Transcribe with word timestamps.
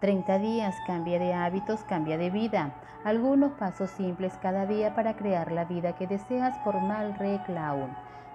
30 0.00 0.38
días, 0.38 0.76
cambia 0.86 1.18
de 1.18 1.34
hábitos, 1.34 1.80
cambia 1.88 2.16
de 2.16 2.30
vida. 2.30 2.70
Algunos 3.04 3.52
pasos 3.52 3.90
simples 3.90 4.32
cada 4.40 4.64
día 4.64 4.94
para 4.94 5.14
crear 5.14 5.50
la 5.50 5.64
vida 5.64 5.94
que 5.94 6.06
deseas 6.06 6.56
por 6.58 6.80
Malre 6.80 7.40
Clown. 7.46 7.90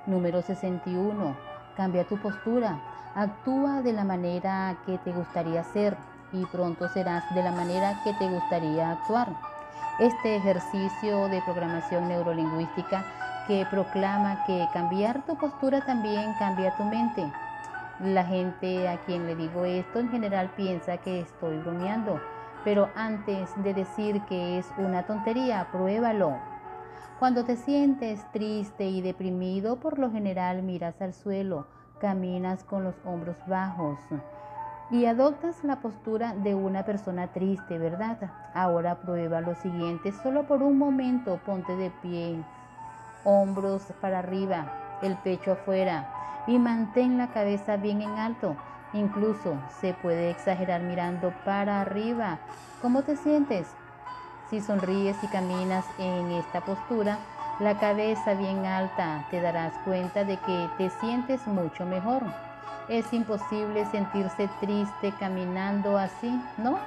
Número 0.05 0.41
61. 0.41 1.35
Cambia 1.77 2.03
tu 2.05 2.17
postura. 2.17 2.79
Actúa 3.15 3.81
de 3.81 3.93
la 3.93 4.03
manera 4.03 4.75
que 4.85 4.97
te 4.97 5.13
gustaría 5.13 5.63
ser 5.63 5.95
y 6.33 6.45
pronto 6.47 6.89
serás 6.89 7.23
de 7.33 7.43
la 7.43 7.51
manera 7.51 8.01
que 8.03 8.13
te 8.13 8.27
gustaría 8.27 8.91
actuar. 8.91 9.29
Este 9.99 10.35
ejercicio 10.35 11.29
de 11.29 11.41
programación 11.43 12.09
neurolingüística 12.09 13.05
que 13.47 13.65
proclama 13.69 14.43
que 14.45 14.67
cambiar 14.73 15.21
tu 15.25 15.37
postura 15.37 15.85
también 15.85 16.33
cambia 16.39 16.75
tu 16.75 16.83
mente. 16.83 17.31
La 17.99 18.25
gente 18.25 18.89
a 18.89 18.97
quien 19.01 19.27
le 19.27 19.35
digo 19.35 19.65
esto 19.65 19.99
en 19.99 20.09
general 20.09 20.49
piensa 20.55 20.97
que 20.97 21.19
estoy 21.19 21.57
bromeando, 21.59 22.19
pero 22.63 22.89
antes 22.95 23.51
de 23.61 23.75
decir 23.75 24.21
que 24.23 24.57
es 24.57 24.67
una 24.77 25.03
tontería, 25.03 25.67
pruébalo. 25.71 26.39
Cuando 27.19 27.45
te 27.45 27.55
sientes 27.55 28.25
triste 28.31 28.85
y 28.85 29.01
deprimido, 29.01 29.75
por 29.79 29.99
lo 29.99 30.11
general 30.11 30.63
miras 30.63 30.99
al 31.01 31.13
suelo, 31.13 31.67
caminas 32.01 32.63
con 32.63 32.83
los 32.83 32.95
hombros 33.05 33.37
bajos 33.47 33.99
y 34.89 35.05
adoptas 35.05 35.63
la 35.63 35.79
postura 35.79 36.33
de 36.33 36.55
una 36.55 36.83
persona 36.83 37.27
triste, 37.27 37.77
¿verdad? 37.77 38.17
Ahora 38.55 38.95
prueba 39.01 39.39
lo 39.39 39.53
siguiente, 39.55 40.11
solo 40.11 40.43
por 40.47 40.63
un 40.63 40.79
momento 40.79 41.39
ponte 41.45 41.75
de 41.75 41.91
pie, 42.01 42.43
hombros 43.23 43.93
para 44.01 44.19
arriba, 44.19 44.65
el 45.01 45.15
pecho 45.17 45.53
afuera 45.53 46.22
y 46.47 46.59
mantén 46.59 47.17
la 47.17 47.27
cabeza 47.27 47.77
bien 47.77 48.01
en 48.01 48.17
alto. 48.17 48.55
Incluso 48.93 49.57
se 49.81 49.93
puede 49.93 50.29
exagerar 50.29 50.81
mirando 50.81 51.33
para 51.45 51.81
arriba. 51.81 52.39
¿Cómo 52.81 53.03
te 53.03 53.15
sientes? 53.15 53.67
Si 54.49 54.61
sonríes 54.61 55.15
y 55.23 55.27
caminas 55.27 55.85
en 55.97 56.31
esta 56.31 56.61
postura, 56.61 57.17
la 57.59 57.79
cabeza 57.79 58.33
bien 58.33 58.65
alta, 58.65 59.25
te 59.31 59.41
darás 59.41 59.73
cuenta 59.85 60.23
de 60.23 60.37
que 60.37 60.69
te 60.77 60.89
sientes 60.89 61.47
mucho 61.47 61.85
mejor. 61.85 62.23
Es 62.89 63.11
imposible 63.13 63.85
sentirse 63.85 64.49
triste 64.59 65.13
caminando 65.19 65.97
así, 65.97 66.39
¿no? 66.57 66.77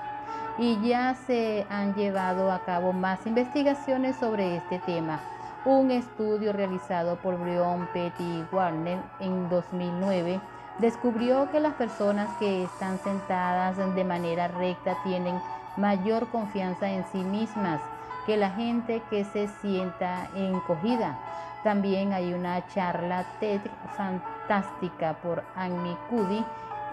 Y 0.58 0.80
ya 0.86 1.14
se 1.26 1.66
han 1.70 1.94
llevado 1.94 2.52
a 2.52 2.64
cabo 2.64 2.92
más 2.92 3.26
investigaciones 3.26 4.16
sobre 4.16 4.56
este 4.56 4.78
tema. 4.80 5.20
Un 5.66 5.90
estudio 5.90 6.52
realizado 6.52 7.16
por 7.16 7.40
Brion 7.40 7.88
Petty 7.92 8.22
y 8.22 8.54
Warner 8.54 9.00
en 9.18 9.48
2009 9.48 10.40
descubrió 10.78 11.50
que 11.50 11.58
las 11.58 11.74
personas 11.74 12.28
que 12.38 12.62
están 12.62 13.00
sentadas 13.00 13.76
de 13.76 14.04
manera 14.04 14.46
recta 14.46 14.96
tienen 15.02 15.40
mayor 15.76 16.28
confianza 16.28 16.88
en 16.88 17.04
sí 17.10 17.18
mismas 17.18 17.80
que 18.26 18.36
la 18.36 18.50
gente 18.50 19.02
que 19.10 19.24
se 19.24 19.48
sienta 19.60 20.28
encogida. 20.36 21.18
También 21.64 22.12
hay 22.12 22.32
una 22.32 22.64
charla 22.68 23.26
TED 23.40 23.60
fantástica 23.96 25.14
por 25.14 25.42
Amy 25.56 25.96
Cuddy 26.08 26.44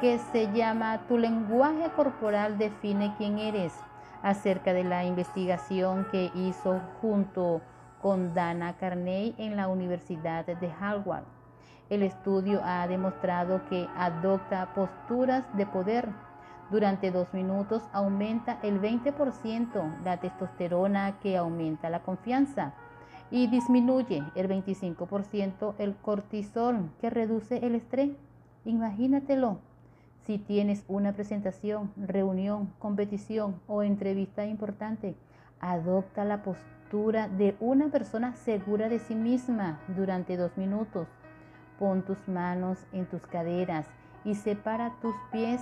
que 0.02 0.18
se 0.32 0.52
llama 0.52 1.02
Tu 1.08 1.20
lenguaje 1.20 1.92
corporal 1.96 2.58
define 2.58 3.14
quién 3.20 3.38
eres, 3.38 3.72
acerca 4.24 4.74
de 4.74 4.84
la 4.84 5.04
investigación 5.04 6.08
que 6.12 6.32
hizo 6.34 6.82
junto 7.02 7.62
con 8.04 8.34
Dana 8.34 8.76
Carney 8.78 9.34
en 9.38 9.56
la 9.56 9.70
Universidad 9.70 10.46
de 10.46 10.72
Harvard. 10.80 11.24
El 11.90 12.04
estudio 12.04 12.60
ha 12.62 12.86
demostrado 12.86 13.62
que 13.70 13.88
adopta 13.96 14.74
posturas 14.76 15.46
de 15.56 15.66
poder. 15.66 16.10
Durante 16.70 17.12
dos 17.12 17.34
minutos 17.34 17.82
aumenta 17.94 18.60
el 18.62 18.82
20% 18.82 20.04
la 20.04 20.18
testosterona 20.18 21.18
que 21.22 21.38
aumenta 21.38 21.90
la 21.90 22.02
confianza 22.02 22.74
y 23.32 23.48
disminuye 23.48 24.22
el 24.36 24.50
25% 24.50 25.76
el 25.78 25.96
cortisol 25.96 26.92
que 27.00 27.10
reduce 27.10 27.66
el 27.66 27.76
estrés. 27.76 28.12
Imagínatelo. 28.66 29.60
Si 30.26 30.40
tienes 30.40 30.84
una 30.90 31.14
presentación, 31.14 31.92
reunión, 31.96 32.74
competición 32.80 33.62
o 33.68 33.82
entrevista 33.82 34.46
importante, 34.46 35.16
adopta 35.64 36.26
la 36.26 36.44
postura 36.44 37.28
de 37.30 37.56
una 37.60 37.88
persona 37.88 38.34
segura 38.34 38.90
de 38.90 39.00
sí 39.00 39.16
misma 39.16 39.80
durante 39.88 40.36
dos 40.36 40.56
minutos. 40.58 41.08
Pon 41.80 42.02
tus 42.04 42.28
manos 42.28 42.78
en 42.92 43.06
tus 43.06 43.22
caderas 43.28 43.88
y 44.26 44.36
separa 44.36 44.92
tus 45.02 45.16
pies. 45.32 45.62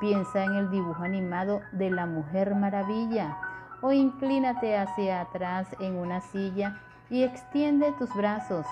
Piensa 0.00 0.44
en 0.44 0.54
el 0.54 0.70
dibujo 0.70 1.02
animado 1.02 1.62
de 1.72 1.90
la 1.90 2.06
Mujer 2.06 2.54
Maravilla 2.54 3.36
o 3.80 3.92
inclínate 3.92 4.76
hacia 4.76 5.22
atrás 5.22 5.66
en 5.80 5.96
una 5.96 6.20
silla 6.20 6.78
y 7.08 7.22
extiende 7.22 7.92
tus 7.98 8.12
brazos. 8.14 8.66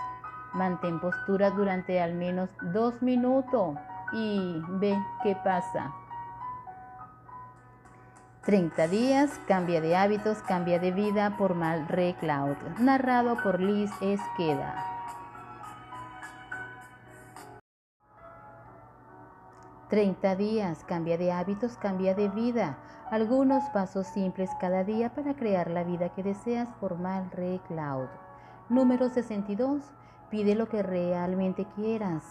Mantén 0.53 1.00
postura 1.00 1.50
durante 1.50 2.00
al 2.00 2.15
menos 2.15 2.50
dos 2.72 3.00
minutos 3.03 3.76
y 4.12 4.60
ve 4.69 4.97
qué 5.22 5.37
pasa. 5.43 5.93
30 8.45 8.89
días, 8.89 9.39
cambia 9.47 9.83
de 9.83 9.95
hábitos, 9.95 10.39
cambia 10.39 10.78
de 10.78 10.93
vida 10.93 11.37
por 11.37 11.55
Mal 11.55 11.87
Re 11.89 12.17
Cloud. 12.21 12.56
Narrado 12.78 13.37
por 13.43 13.61
Liz 13.61 13.91
Esqueda. 14.01 14.83
Treinta 19.91 20.37
días, 20.37 20.84
cambia 20.84 21.19
de 21.19 21.33
hábitos, 21.33 21.77
cambia 21.77 22.15
de 22.15 22.31
vida. 22.31 22.79
Algunos 23.11 23.62
pasos 23.75 24.06
simples 24.06 24.49
cada 24.59 24.84
día 24.84 25.11
para 25.11 25.34
crear 25.34 25.71
la 25.71 25.84
vida 25.84 26.09
que 26.09 26.23
deseas 26.23 26.69
por 26.81 26.99
Mal 26.99 27.31
Re 27.33 27.61
Cloud. 27.69 28.09
Número 28.71 29.11
62. 29.11 29.83
Pide 30.31 30.55
lo 30.55 30.67
que 30.67 30.83
realmente 30.83 31.67
quieras. 31.77 32.25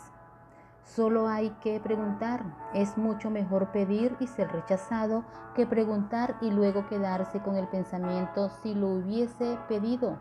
Solo 0.84 1.28
hay 1.28 1.50
que 1.62 1.80
preguntar. 1.80 2.44
Es 2.74 2.98
mucho 2.98 3.30
mejor 3.30 3.72
pedir 3.72 4.16
y 4.20 4.28
ser 4.28 4.52
rechazado 4.52 5.24
que 5.56 5.66
preguntar 5.66 6.36
y 6.42 6.52
luego 6.52 6.88
quedarse 6.88 7.40
con 7.40 7.56
el 7.56 7.68
pensamiento 7.68 8.50
si 8.62 8.74
lo 8.74 8.88
hubiese 8.88 9.58
pedido. 9.68 10.18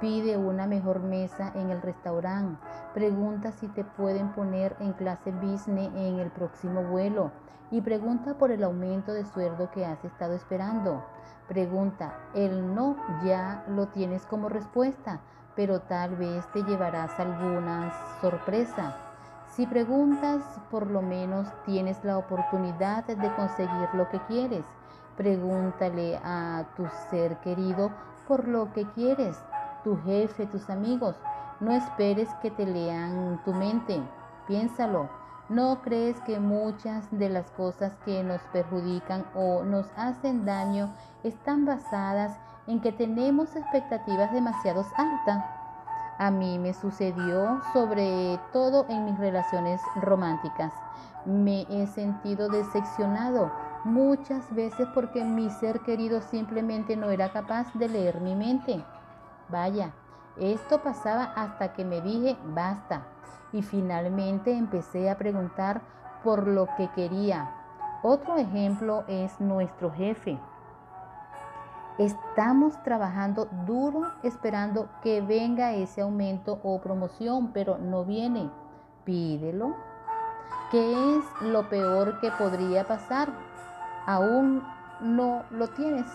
Pide 0.00 0.36
una 0.36 0.66
mejor 0.66 1.00
mesa 1.00 1.52
en 1.54 1.70
el 1.70 1.82
restaurante. 1.82 2.60
Pregunta 2.94 3.52
si 3.52 3.68
te 3.68 3.84
pueden 3.84 4.32
poner 4.32 4.76
en 4.80 4.92
clase 4.92 5.32
business 5.32 5.90
en 5.94 6.18
el 6.18 6.30
próximo 6.30 6.82
vuelo. 6.82 7.30
Y 7.70 7.80
pregunta 7.80 8.38
por 8.38 8.50
el 8.50 8.62
aumento 8.62 9.12
de 9.12 9.24
sueldo 9.24 9.70
que 9.70 9.84
has 9.84 10.04
estado 10.04 10.34
esperando. 10.34 11.04
Pregunta, 11.48 12.14
el 12.34 12.74
no 12.74 12.96
ya 13.24 13.64
lo 13.68 13.88
tienes 13.88 14.24
como 14.26 14.48
respuesta 14.48 15.20
pero 15.56 15.80
tal 15.80 16.14
vez 16.16 16.46
te 16.52 16.62
llevarás 16.62 17.18
alguna 17.18 17.90
sorpresa. 18.20 19.05
Si 19.56 19.66
preguntas, 19.66 20.42
por 20.70 20.86
lo 20.86 21.00
menos 21.00 21.48
tienes 21.64 22.04
la 22.04 22.18
oportunidad 22.18 23.04
de 23.04 23.34
conseguir 23.36 23.88
lo 23.94 24.06
que 24.10 24.20
quieres. 24.28 24.66
Pregúntale 25.16 26.20
a 26.22 26.66
tu 26.76 26.86
ser 27.08 27.38
querido 27.38 27.90
por 28.28 28.46
lo 28.46 28.70
que 28.74 28.84
quieres, 28.90 29.42
tu 29.82 29.96
jefe, 30.02 30.44
tus 30.44 30.68
amigos. 30.68 31.16
No 31.60 31.72
esperes 31.72 32.28
que 32.42 32.50
te 32.50 32.66
lean 32.66 33.40
tu 33.46 33.54
mente. 33.54 34.02
Piénsalo. 34.46 35.08
¿No 35.48 35.80
crees 35.80 36.20
que 36.20 36.38
muchas 36.38 37.08
de 37.10 37.30
las 37.30 37.50
cosas 37.52 37.94
que 38.04 38.22
nos 38.22 38.42
perjudican 38.52 39.24
o 39.34 39.64
nos 39.64 39.86
hacen 39.96 40.44
daño 40.44 40.92
están 41.24 41.64
basadas 41.64 42.38
en 42.66 42.82
que 42.82 42.92
tenemos 42.92 43.56
expectativas 43.56 44.30
demasiado 44.34 44.84
altas. 44.96 45.65
A 46.18 46.30
mí 46.30 46.58
me 46.58 46.72
sucedió 46.72 47.60
sobre 47.74 48.40
todo 48.52 48.86
en 48.88 49.04
mis 49.04 49.18
relaciones 49.18 49.82
románticas. 49.96 50.72
Me 51.26 51.66
he 51.68 51.86
sentido 51.86 52.48
decepcionado 52.48 53.52
muchas 53.84 54.54
veces 54.54 54.88
porque 54.94 55.22
mi 55.24 55.50
ser 55.50 55.80
querido 55.80 56.22
simplemente 56.22 56.96
no 56.96 57.10
era 57.10 57.32
capaz 57.32 57.72
de 57.74 57.88
leer 57.88 58.20
mi 58.22 58.34
mente. 58.34 58.82
Vaya, 59.50 59.92
esto 60.38 60.82
pasaba 60.82 61.32
hasta 61.36 61.74
que 61.74 61.84
me 61.84 62.00
dije 62.00 62.36
basta 62.54 63.02
y 63.52 63.62
finalmente 63.62 64.56
empecé 64.56 65.10
a 65.10 65.18
preguntar 65.18 65.82
por 66.24 66.46
lo 66.46 66.66
que 66.76 66.88
quería. 66.94 67.50
Otro 68.02 68.36
ejemplo 68.36 69.04
es 69.06 69.38
nuestro 69.40 69.90
jefe. 69.92 70.38
Estamos 71.98 72.82
trabajando 72.82 73.48
duro 73.64 74.12
esperando 74.22 74.90
que 75.02 75.22
venga 75.22 75.72
ese 75.72 76.02
aumento 76.02 76.60
o 76.62 76.78
promoción, 76.78 77.52
pero 77.52 77.78
no 77.78 78.04
viene. 78.04 78.50
Pídelo. 79.04 79.74
¿Qué 80.70 81.16
es 81.16 81.24
lo 81.40 81.68
peor 81.70 82.20
que 82.20 82.30
podría 82.32 82.84
pasar? 82.84 83.30
Aún 84.04 84.62
no 85.00 85.44
lo 85.50 85.68
tienes. 85.68 86.06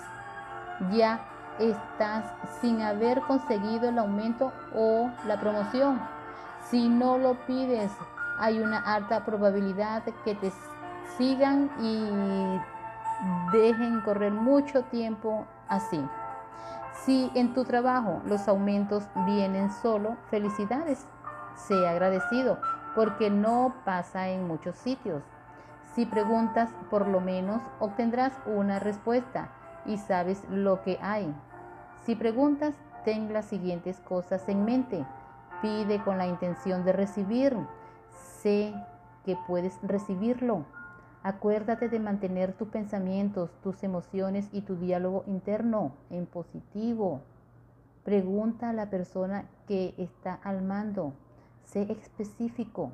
Ya 0.92 1.26
estás 1.58 2.26
sin 2.62 2.82
haber 2.82 3.22
conseguido 3.22 3.90
el 3.90 3.98
aumento 3.98 4.52
o 4.76 5.10
la 5.26 5.40
promoción. 5.40 6.00
Si 6.70 6.90
no 6.90 7.18
lo 7.18 7.34
pides, 7.48 7.92
hay 8.38 8.60
una 8.60 8.80
alta 8.80 9.26
probabilidad 9.26 10.04
que 10.24 10.36
te 10.36 10.52
sigan 11.18 11.72
y 11.80 12.60
dejen 13.52 14.02
correr 14.02 14.32
mucho 14.32 14.84
tiempo 14.84 15.46
así. 15.68 16.04
Si 17.06 17.32
en 17.36 17.54
tu 17.54 17.64
trabajo 17.64 18.22
los 18.26 18.48
aumentos 18.48 19.08
vienen 19.26 19.72
solo, 19.72 20.18
felicidades. 20.30 21.08
Sea 21.56 21.92
agradecido 21.92 22.60
porque 22.96 23.30
no 23.30 23.74
pasa 23.86 24.30
en 24.30 24.48
muchos 24.48 24.76
sitios. 24.76 25.24
Si 25.96 26.06
preguntas, 26.06 26.70
por 26.90 27.08
lo 27.08 27.20
menos 27.20 27.62
obtendrás 27.80 28.34
una 28.46 28.80
respuesta 28.80 29.50
y 29.86 29.98
sabes 29.98 30.44
lo 30.50 30.82
que 30.84 31.00
hay. 31.02 31.34
Si 32.06 32.16
preguntas, 32.16 32.76
ten 33.04 33.34
las 33.34 33.46
siguientes 33.46 34.00
cosas 34.00 34.48
en 34.48 34.64
mente. 34.64 35.06
Pide 35.62 36.02
con 36.04 36.18
la 36.18 36.28
intención 36.28 36.86
de 36.86 36.94
recibir. 36.94 37.58
Sé 38.42 38.74
que 39.26 39.38
puedes 39.48 39.80
recibirlo. 39.84 40.66
Acuérdate 41.24 41.88
de 41.88 42.00
mantener 42.00 42.54
tus 42.54 42.70
pensamientos, 42.70 43.52
tus 43.62 43.84
emociones 43.84 44.50
y 44.52 44.62
tu 44.62 44.76
diálogo 44.76 45.24
interno 45.28 45.94
en 46.10 46.26
positivo. 46.26 47.22
Pregunta 48.04 48.72
a 48.72 48.74
la 48.74 48.90
persona 48.90 49.46
que 49.68 49.94
está 50.00 50.34
al 50.44 50.64
mando. 50.64 51.14
Sé 51.64 51.84
específico. 51.92 52.92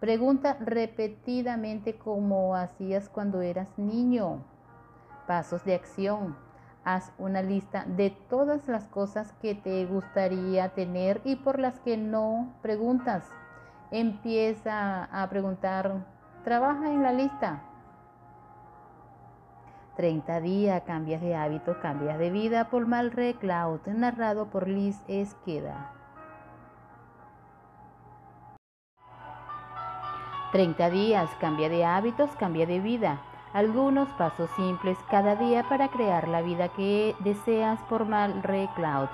Pregunta 0.00 0.56
repetidamente 0.58 1.96
como 1.96 2.56
hacías 2.56 3.08
cuando 3.08 3.40
eras 3.40 3.68
niño. 3.76 4.42
Pasos 5.28 5.64
de 5.64 5.74
acción. 5.76 6.36
Haz 6.82 7.12
una 7.18 7.40
lista 7.40 7.84
de 7.84 8.10
todas 8.10 8.66
las 8.66 8.88
cosas 8.88 9.32
que 9.40 9.54
te 9.54 9.86
gustaría 9.86 10.70
tener 10.70 11.20
y 11.24 11.36
por 11.36 11.60
las 11.60 11.78
que 11.80 11.96
no 11.96 12.52
preguntas. 12.62 13.28
Empieza 13.92 15.04
a 15.04 15.28
preguntar, 15.28 16.04
trabaja 16.44 16.86
en 16.86 17.02
la 17.02 17.12
lista. 17.12 17.60
30 19.96 20.40
días, 20.40 20.82
cambias 20.86 21.20
de 21.20 21.34
hábito, 21.34 21.78
cambias 21.80 22.18
de 22.18 22.30
vida 22.30 22.70
por 22.70 22.86
Malre 22.86 23.34
Cloud, 23.34 23.80
narrado 23.86 24.46
por 24.46 24.66
Liz 24.66 24.96
Esqueda. 25.08 25.92
30 30.52 30.90
días, 30.90 31.30
cambia 31.38 31.68
de 31.68 31.84
hábitos, 31.84 32.30
cambia 32.36 32.66
de 32.66 32.80
vida. 32.80 33.20
Algunos 33.52 34.08
pasos 34.10 34.48
simples 34.56 34.96
cada 35.10 35.36
día 35.36 35.68
para 35.68 35.88
crear 35.88 36.28
la 36.28 36.40
vida 36.40 36.68
que 36.68 37.14
deseas 37.20 37.78
por 37.82 38.06
Malre 38.06 38.68
Cloud. 38.74 39.10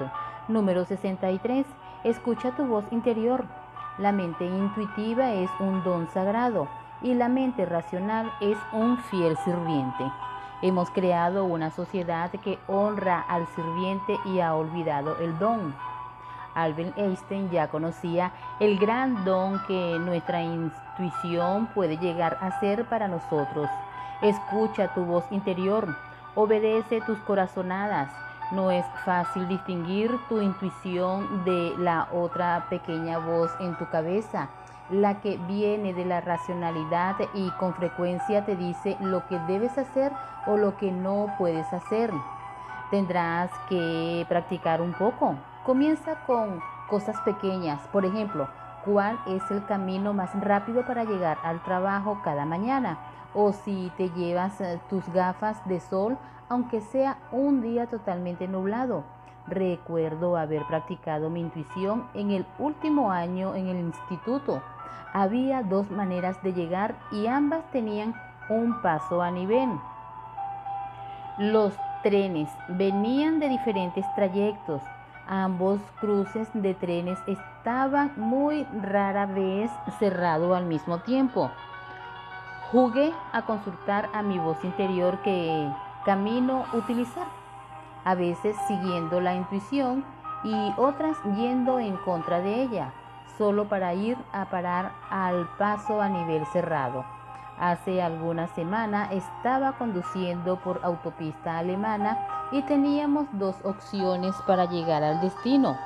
Número 0.49 0.85
63. 0.85 1.67
Escucha 2.05 2.53
tu 2.53 2.65
voz 2.67 2.85
interior. 2.93 3.45
La 3.99 4.13
mente 4.13 4.47
intuitiva 4.47 5.33
es 5.33 5.51
un 5.59 5.83
don 5.83 6.07
sagrado 6.09 6.69
y 7.07 7.15
la 7.15 7.29
mente 7.29 7.65
racional 7.65 8.33
es 8.41 8.59
un 8.73 8.99
fiel 8.99 9.37
sirviente. 9.45 10.11
Hemos 10.61 10.91
creado 10.91 11.45
una 11.45 11.71
sociedad 11.71 12.31
que 12.33 12.59
honra 12.67 13.21
al 13.21 13.47
sirviente 13.55 14.19
y 14.25 14.41
ha 14.41 14.55
olvidado 14.55 15.17
el 15.19 15.39
don. 15.39 15.73
Albert 16.57 16.99
Einstein 16.99 17.49
ya 17.51 17.69
conocía 17.69 18.33
el 18.59 18.79
gran 18.79 19.25
don 19.25 19.63
que 19.69 19.99
nuestra 20.01 20.43
intuición 20.43 21.67
puede 21.75 21.97
llegar 21.99 22.39
a 22.41 22.59
ser 22.59 22.87
para 22.87 23.07
nosotros. 23.07 23.69
Escucha 24.21 24.93
tu 24.93 25.05
voz 25.05 25.25
interior, 25.31 25.97
obedece 26.35 27.03
tus 27.03 27.19
corazonadas. 27.21 28.11
No 28.51 28.73
es 28.73 28.85
fácil 29.05 29.47
distinguir 29.47 30.11
tu 30.29 30.41
intuición 30.41 31.45
de 31.45 31.75
la 31.79 32.09
otra 32.13 32.67
pequeña 32.69 33.19
voz 33.19 33.51
en 33.61 33.77
tu 33.77 33.89
cabeza, 33.91 34.49
la 34.91 35.21
que 35.21 35.37
viene 35.49 35.95
de 35.95 36.05
la 36.05 36.21
racionalidad 36.21 37.17
y 37.35 37.51
con 37.53 37.75
frecuencia 37.75 38.45
te 38.45 38.57
dice 38.57 38.97
lo 39.01 39.27
que 39.27 39.39
debes 39.41 39.77
hacer 39.79 40.13
o 40.47 40.57
lo 40.57 40.77
que 40.77 40.93
no 40.93 41.35
puedes 41.39 41.73
hacer. 41.73 42.13
Tendrás 42.91 43.51
que 43.69 44.25
practicar 44.29 44.81
un 44.81 44.93
poco. 44.93 45.35
Comienza 45.65 46.17
con 46.27 46.61
cosas 46.89 47.21
pequeñas. 47.23 47.81
Por 47.89 48.05
ejemplo, 48.05 48.49
¿cuál 48.85 49.19
es 49.27 49.43
el 49.51 49.65
camino 49.67 50.13
más 50.13 50.33
rápido 50.41 50.87
para 50.87 51.05
llegar 51.05 51.39
al 51.43 51.63
trabajo 51.65 52.21
cada 52.23 52.45
mañana? 52.45 52.99
O 53.35 53.53
si 53.53 53.91
te 53.97 54.11
llevas 54.11 54.61
eh, 54.61 54.81
tus 54.89 55.07
gafas 55.13 55.67
de 55.69 55.81
sol, 55.81 56.17
aunque 56.49 56.81
sea 56.81 57.19
un 57.33 57.61
día 57.61 57.87
totalmente 57.87 58.47
nublado. 58.47 59.03
Recuerdo 59.49 60.37
haber 60.37 60.65
practicado 60.67 61.29
mi 61.31 61.41
intuición 61.41 62.07
en 62.15 62.31
el 62.31 62.47
último 62.59 63.11
año 63.11 63.55
en 63.55 63.69
el 63.69 63.79
instituto. 63.79 64.63
Había 65.13 65.63
dos 65.63 65.91
maneras 65.91 66.43
de 66.43 66.53
llegar 66.53 66.95
y 67.11 67.27
ambas 67.27 67.65
tenían 67.71 68.15
un 68.49 68.81
paso 68.83 69.23
a 69.23 69.31
nivel. 69.31 69.71
Los 71.39 71.75
trenes 72.03 72.49
venían 72.69 73.41
de 73.41 73.49
diferentes 73.49 74.05
trayectos. 74.15 74.83
Ambos 75.29 75.81
cruces 76.01 76.49
de 76.55 76.75
trenes 76.75 77.19
estaban 77.27 78.13
muy 78.17 78.65
rara 78.83 79.27
vez 79.27 79.71
cerrados 79.99 80.57
al 80.57 80.67
mismo 80.67 80.99
tiempo. 81.01 81.51
Jugué 82.71 83.13
a 83.33 83.43
consultar 83.43 84.09
a 84.13 84.23
mi 84.23 84.39
voz 84.39 84.63
interior 84.65 85.19
qué 85.23 85.69
camino 86.05 86.65
utilizar, 86.73 87.27
a 88.05 88.15
veces 88.15 88.57
siguiendo 88.69 89.21
la 89.21 89.35
intuición 89.35 90.05
y 90.45 90.73
otras 90.77 91.17
yendo 91.37 91.81
en 91.81 91.97
contra 91.99 92.41
de 92.41 92.63
ella, 92.63 92.93
solo 93.39 93.69
para 93.69 93.95
ir 93.95 94.17
a 94.33 94.47
parar 94.47 94.93
al 95.11 95.49
paso 95.59 96.01
a 96.01 96.09
nivel 96.09 96.47
cerrado. 96.47 97.05
Hace 97.59 98.03
algunas 98.03 98.51
semanas 98.51 99.11
estaba 99.13 99.73
conduciendo 99.73 100.57
por 100.57 100.81
autopista 100.83 101.59
alemana 101.59 102.19
y 102.53 102.63
teníamos 102.63 103.27
dos 103.33 103.57
opciones 103.65 104.35
para 104.47 104.67
llegar 104.67 105.03
al 105.03 105.21
destino. 105.21 105.77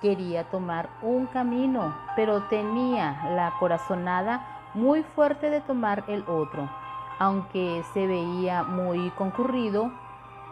Quería 0.00 0.44
tomar 0.44 0.88
un 1.02 1.26
camino, 1.26 1.92
pero 2.14 2.44
tenía 2.44 3.20
la 3.34 3.52
corazonada 3.58 4.46
muy 4.74 5.02
fuerte 5.02 5.50
de 5.50 5.60
tomar 5.60 6.04
el 6.06 6.22
otro. 6.28 6.70
Aunque 7.18 7.82
se 7.92 8.06
veía 8.06 8.62
muy 8.62 9.10
concurrido, 9.10 9.90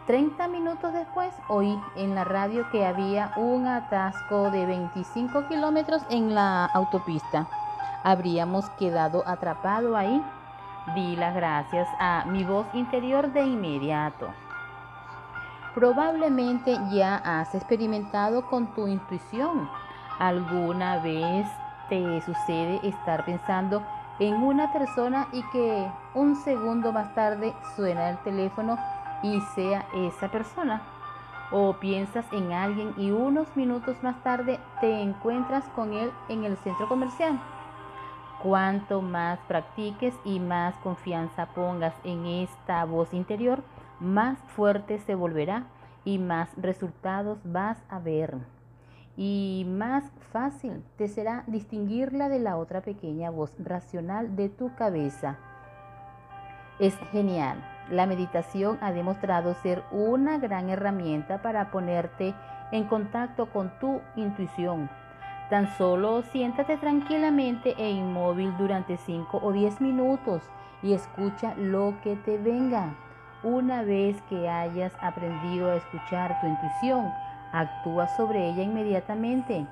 30 0.07 0.47
minutos 0.47 0.93
después 0.93 1.33
oí 1.49 1.77
en 1.95 2.15
la 2.15 2.23
radio 2.23 2.69
que 2.71 2.85
había 2.85 3.33
un 3.35 3.67
atasco 3.67 4.49
de 4.49 4.65
25 4.65 5.47
kilómetros 5.47 6.01
en 6.09 6.33
la 6.33 6.65
autopista. 6.65 7.47
Habríamos 8.03 8.69
quedado 8.71 9.23
atrapados 9.27 9.95
ahí 9.95 10.23
Di 10.95 11.17
las 11.17 11.35
gracias 11.35 11.89
a 11.99 12.23
mi 12.25 12.45
voz 12.45 12.65
interior 12.73 13.33
de 13.33 13.43
inmediato. 13.43 14.29
Probablemente 15.75 16.77
ya 16.91 17.17
has 17.17 17.53
experimentado 17.53 18.47
con 18.47 18.67
tu 18.73 18.87
intuición. 18.87 19.69
¿Alguna 20.17 20.99
vez 20.99 21.45
te 21.89 22.21
sucede 22.21 22.79
estar 22.87 23.25
pensando 23.25 23.83
en 24.19 24.35
una 24.35 24.71
persona 24.71 25.27
y 25.33 25.43
que 25.51 25.91
un 26.13 26.37
segundo 26.37 26.93
más 26.93 27.13
tarde 27.13 27.53
suena 27.75 28.09
el 28.09 28.17
teléfono 28.19 28.77
y 29.23 29.41
sea 29.55 29.87
esa 29.93 30.29
persona? 30.29 30.81
¿O 31.51 31.73
piensas 31.73 32.25
en 32.33 32.51
alguien 32.51 32.93
y 32.97 33.11
unos 33.11 33.55
minutos 33.55 34.01
más 34.03 34.21
tarde 34.23 34.59
te 34.81 35.01
encuentras 35.01 35.63
con 35.69 35.93
él 35.93 36.11
en 36.29 36.43
el 36.43 36.57
centro 36.57 36.87
comercial? 36.89 37.39
Cuanto 38.41 39.01
más 39.01 39.39
practiques 39.47 40.13
y 40.23 40.39
más 40.39 40.75
confianza 40.77 41.47
pongas 41.47 41.95
en 42.03 42.25
esta 42.25 42.85
voz 42.85 43.13
interior, 43.13 43.63
más 43.99 44.37
fuerte 44.55 44.99
se 44.99 45.15
volverá 45.15 45.63
y 46.05 46.19
más 46.19 46.49
resultados 46.57 47.39
vas 47.43 47.77
a 47.89 47.99
ver. 47.99 48.37
Y 49.15 49.65
más 49.67 50.03
fácil 50.31 50.83
te 50.97 51.07
será 51.07 51.43
distinguirla 51.47 52.29
de 52.29 52.39
la 52.39 52.57
otra 52.57 52.81
pequeña 52.81 53.31
voz 53.31 53.51
racional 53.57 54.35
de 54.35 54.49
tu 54.49 54.75
cabeza. 54.75 55.37
Es 56.77 56.95
genial. 57.11 57.76
La 57.89 58.05
meditación 58.05 58.77
ha 58.81 58.91
demostrado 58.91 59.53
ser 59.55 59.83
una 59.91 60.37
gran 60.37 60.69
herramienta 60.69 61.41
para 61.41 61.71
ponerte 61.71 62.33
en 62.71 62.83
contacto 62.85 63.47
con 63.47 63.71
tu 63.79 64.01
intuición 64.15 64.89
Tan 65.49 65.69
solo 65.77 66.23
siéntate 66.23 66.75
tranquilamente 66.75 67.73
e 67.77 67.89
inmóvil 67.89 68.53
durante 68.57 68.97
5 68.97 69.39
o 69.41 69.53
10 69.53 69.79
minutos 69.79 70.43
y 70.83 70.91
escucha 70.93 71.53
lo 71.55 71.93
que 72.03 72.17
te 72.17 72.37
venga. 72.37 72.95
Una 73.43 73.81
vez 73.81 74.21
que 74.23 74.49
hayas 74.49 74.91
aprendido 74.99 75.71
a 75.71 75.75
escuchar 75.75 76.41
tu 76.41 76.47
intuición, 76.47 77.13
actúa 77.53 78.09
sobre 78.09 78.49
ella 78.49 78.63
inmediatamente. 78.63 79.65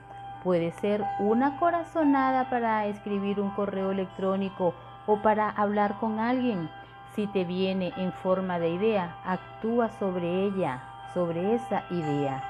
Puede 0.46 0.72
ser 0.72 1.04
una 1.20 1.60
corazonada 1.60 2.50
para 2.50 2.86
escribir 2.86 3.42
un 3.42 3.50
correo 3.50 3.92
electrónico 3.92 4.74
o 5.08 5.22
para 5.22 5.50
hablar 5.50 5.98
con 6.00 6.20
alguien. 6.20 6.70
Si 7.16 7.28
te 7.28 7.46
viene 7.46 7.94
en 7.96 8.12
forma 8.12 8.60
de 8.60 8.72
idea, 8.72 9.16
actúa 9.24 9.88
sobre 9.88 10.44
ella, 10.44 10.84
sobre 11.14 11.56
esa 11.56 11.86
idea. 11.90 12.44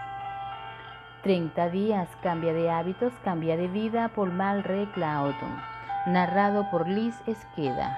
30 1.21 1.69
días, 1.69 2.09
cambia 2.23 2.51
de 2.51 2.71
hábitos, 2.71 3.13
cambia 3.23 3.57
de 3.57 3.67
vida 3.67 4.09
por 4.09 4.31
Mal 4.31 4.63
Cloudon. 4.63 5.61
Narrado 6.07 6.67
por 6.71 6.87
Liz 6.87 7.15
Esqueda. 7.27 7.95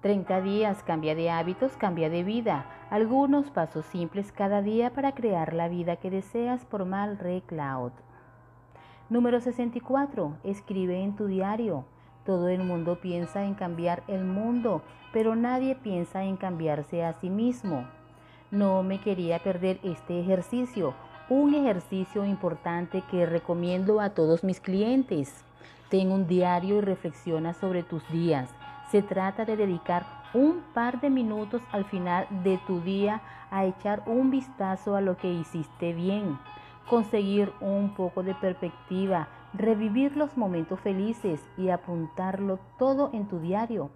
30 0.00 0.40
días, 0.40 0.82
cambia 0.82 1.14
de 1.14 1.30
hábitos, 1.30 1.76
cambia 1.76 2.08
de 2.08 2.22
vida. 2.22 2.64
Algunos 2.88 3.50
pasos 3.50 3.84
simples 3.84 4.32
cada 4.32 4.62
día 4.62 4.94
para 4.94 5.12
crear 5.12 5.52
la 5.52 5.68
vida 5.68 5.96
que 5.96 6.10
deseas 6.10 6.64
por 6.64 6.86
Mal 6.86 7.18
Re 7.18 7.42
Cloud. 7.46 7.92
Número 9.10 9.38
64. 9.38 10.38
Escribe 10.44 11.02
en 11.02 11.14
tu 11.14 11.26
diario. 11.26 11.84
Todo 12.24 12.48
el 12.48 12.64
mundo 12.64 13.00
piensa 13.02 13.44
en 13.44 13.52
cambiar 13.52 14.02
el 14.08 14.24
mundo, 14.24 14.80
pero 15.12 15.36
nadie 15.36 15.74
piensa 15.74 16.24
en 16.24 16.38
cambiarse 16.38 17.04
a 17.04 17.12
sí 17.20 17.28
mismo. 17.28 17.84
No 18.50 18.82
me 18.82 19.00
quería 19.00 19.40
perder 19.40 19.78
este 19.82 20.20
ejercicio, 20.20 20.94
un 21.28 21.54
ejercicio 21.54 22.24
importante 22.24 23.02
que 23.10 23.26
recomiendo 23.26 24.00
a 24.00 24.10
todos 24.10 24.42
mis 24.42 24.60
clientes. 24.60 25.44
Ten 25.90 26.10
un 26.10 26.26
diario 26.26 26.78
y 26.78 26.80
reflexiona 26.80 27.52
sobre 27.52 27.82
tus 27.82 28.08
días. 28.10 28.48
Se 28.90 29.02
trata 29.02 29.44
de 29.44 29.58
dedicar 29.58 30.06
un 30.32 30.62
par 30.72 31.02
de 31.02 31.10
minutos 31.10 31.60
al 31.72 31.84
final 31.84 32.26
de 32.42 32.58
tu 32.66 32.80
día 32.80 33.20
a 33.50 33.66
echar 33.66 34.02
un 34.06 34.30
vistazo 34.30 34.96
a 34.96 35.02
lo 35.02 35.18
que 35.18 35.30
hiciste 35.30 35.92
bien, 35.92 36.38
conseguir 36.88 37.52
un 37.60 37.94
poco 37.94 38.22
de 38.22 38.34
perspectiva, 38.34 39.28
revivir 39.52 40.16
los 40.16 40.36
momentos 40.36 40.80
felices 40.80 41.44
y 41.56 41.70
apuntarlo 41.70 42.58
todo 42.78 43.10
en 43.12 43.26
tu 43.26 43.38
diario. 43.38 43.90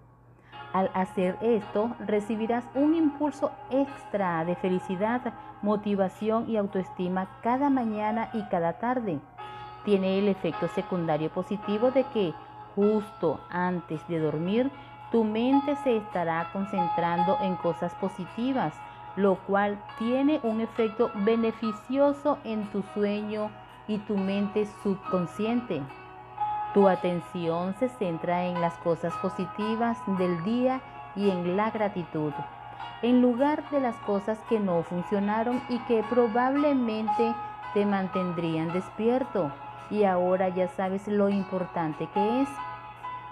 Al 0.73 0.91
hacer 0.93 1.37
esto, 1.41 1.95
recibirás 2.05 2.63
un 2.75 2.93
impulso 2.93 3.51
extra 3.71 4.45
de 4.45 4.55
felicidad, 4.55 5.33
motivación 5.61 6.49
y 6.49 6.57
autoestima 6.57 7.27
cada 7.41 7.69
mañana 7.69 8.29
y 8.33 8.43
cada 8.49 8.73
tarde. 8.73 9.19
Tiene 9.83 10.19
el 10.19 10.27
efecto 10.27 10.67
secundario 10.69 11.29
positivo 11.31 11.89
de 11.89 12.03
que 12.05 12.33
justo 12.75 13.39
antes 13.49 14.07
de 14.07 14.19
dormir, 14.19 14.71
tu 15.11 15.23
mente 15.23 15.75
se 15.77 15.97
estará 15.97 16.49
concentrando 16.53 17.37
en 17.41 17.55
cosas 17.55 17.93
positivas, 17.95 18.73
lo 19.19 19.35
cual 19.35 19.77
tiene 19.97 20.39
un 20.43 20.61
efecto 20.61 21.11
beneficioso 21.13 22.37
en 22.45 22.71
tu 22.71 22.83
sueño 22.93 23.51
y 23.85 23.97
tu 23.97 24.15
mente 24.15 24.65
subconsciente. 24.81 25.81
Tu 26.73 26.87
atención 26.87 27.75
se 27.79 27.89
centra 27.89 28.45
en 28.45 28.61
las 28.61 28.75
cosas 28.77 29.13
positivas 29.17 29.97
del 30.17 30.41
día 30.45 30.79
y 31.17 31.29
en 31.29 31.57
la 31.57 31.69
gratitud, 31.69 32.31
en 33.01 33.21
lugar 33.21 33.69
de 33.71 33.81
las 33.81 33.97
cosas 33.97 34.39
que 34.47 34.57
no 34.57 34.83
funcionaron 34.83 35.61
y 35.67 35.79
que 35.79 36.01
probablemente 36.09 37.35
te 37.73 37.85
mantendrían 37.85 38.71
despierto. 38.71 39.51
Y 39.91 40.05
ahora 40.05 40.47
ya 40.47 40.69
sabes 40.69 41.09
lo 41.09 41.27
importante 41.27 42.07
que 42.13 42.41
es 42.43 42.49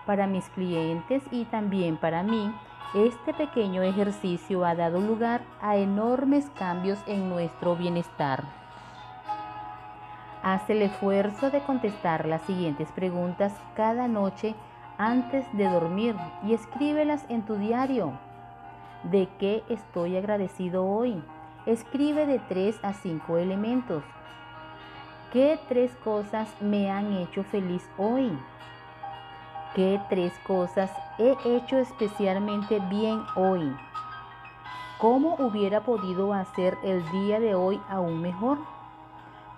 para 0.06 0.28
mis 0.28 0.50
clientes 0.50 1.24
y 1.32 1.46
también 1.46 1.96
para 1.96 2.24
mí, 2.24 2.52
este 2.94 3.34
pequeño 3.34 3.84
ejercicio 3.84 4.66
ha 4.66 4.74
dado 4.74 5.02
lugar 5.02 5.42
a 5.62 5.76
enormes 5.76 6.50
cambios 6.58 7.00
en 7.06 7.30
nuestro 7.30 7.76
bienestar. 7.76 8.46
Haz 10.42 10.70
el 10.70 10.82
esfuerzo 10.82 11.50
de 11.52 11.62
contestar 11.62 12.26
las 12.26 12.42
siguientes 12.44 12.90
preguntas 12.94 13.54
cada 13.76 14.08
noche 14.08 14.56
antes 14.98 15.46
de 15.52 15.66
dormir 15.66 16.16
y 16.44 16.54
escríbelas 16.54 17.26
en 17.30 17.42
tu 17.44 17.56
diario. 17.56 18.14
¿De 19.04 19.28
qué 19.38 19.64
estoy 19.68 20.16
agradecido 20.16 20.86
hoy? 20.86 21.22
Escribe 21.66 22.26
de 22.26 22.40
tres 22.40 22.80
a 22.82 22.94
cinco 22.94 23.38
elementos. 23.38 24.04
¿Qué 25.34 25.60
tres 25.68 25.92
cosas 26.04 26.50
me 26.62 26.90
han 26.90 27.12
hecho 27.14 27.44
feliz 27.44 27.88
hoy? 27.98 28.32
¿Qué 29.76 30.02
tres 30.10 30.34
cosas 30.40 30.92
he 31.20 31.36
hecho 31.46 31.78
especialmente 31.78 32.80
bien 32.90 33.24
hoy? 33.36 33.76
¿Cómo 34.98 35.36
hubiera 35.36 35.82
podido 35.82 36.34
hacer 36.34 36.78
el 36.84 37.08
día 37.12 37.40
de 37.40 37.54
hoy 37.54 37.80
aún 37.88 38.22
mejor? 38.22 38.58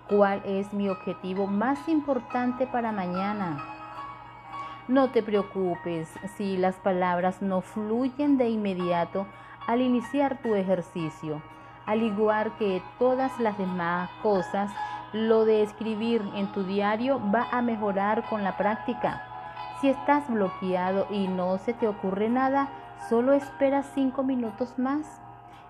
¿Cuál 0.09 0.41
es 0.43 0.73
mi 0.73 0.89
objetivo 0.89 1.47
más 1.47 1.87
importante 1.87 2.67
para 2.67 2.91
mañana? 2.91 3.63
No 4.89 5.11
te 5.11 5.23
preocupes 5.23 6.09
si 6.35 6.57
las 6.57 6.75
palabras 6.75 7.41
no 7.41 7.61
fluyen 7.61 8.37
de 8.37 8.49
inmediato 8.49 9.27
al 9.67 9.81
iniciar 9.81 10.41
tu 10.41 10.55
ejercicio. 10.55 11.41
Al 11.85 12.01
igual 12.01 12.51
que 12.57 12.81
todas 12.97 13.39
las 13.39 13.57
demás 13.57 14.09
cosas, 14.21 14.71
lo 15.13 15.45
de 15.45 15.63
escribir 15.63 16.21
en 16.35 16.51
tu 16.51 16.63
diario 16.63 17.21
va 17.33 17.47
a 17.51 17.61
mejorar 17.61 18.27
con 18.29 18.43
la 18.43 18.57
práctica. 18.57 19.28
Si 19.79 19.87
estás 19.87 20.29
bloqueado 20.29 21.07
y 21.09 21.27
no 21.27 21.57
se 21.57 21.73
te 21.73 21.87
ocurre 21.87 22.27
nada, 22.27 22.67
solo 23.07 23.31
espera 23.31 23.83
cinco 23.83 24.23
minutos 24.23 24.77
más. 24.77 25.21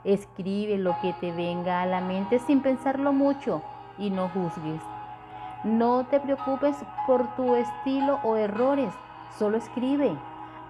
Escribe 0.03 0.77
lo 0.77 0.99
que 1.01 1.13
te 1.13 1.31
venga 1.31 1.81
a 1.81 1.85
la 1.85 2.01
mente 2.01 2.39
sin 2.39 2.61
pensarlo 2.61 3.13
mucho 3.13 3.61
y 3.99 4.09
no 4.09 4.29
juzgues. 4.29 4.81
No 5.63 6.05
te 6.05 6.19
preocupes 6.19 6.75
por 7.05 7.35
tu 7.35 7.53
estilo 7.53 8.19
o 8.23 8.35
errores, 8.35 8.93
solo 9.37 9.57
escribe. 9.57 10.17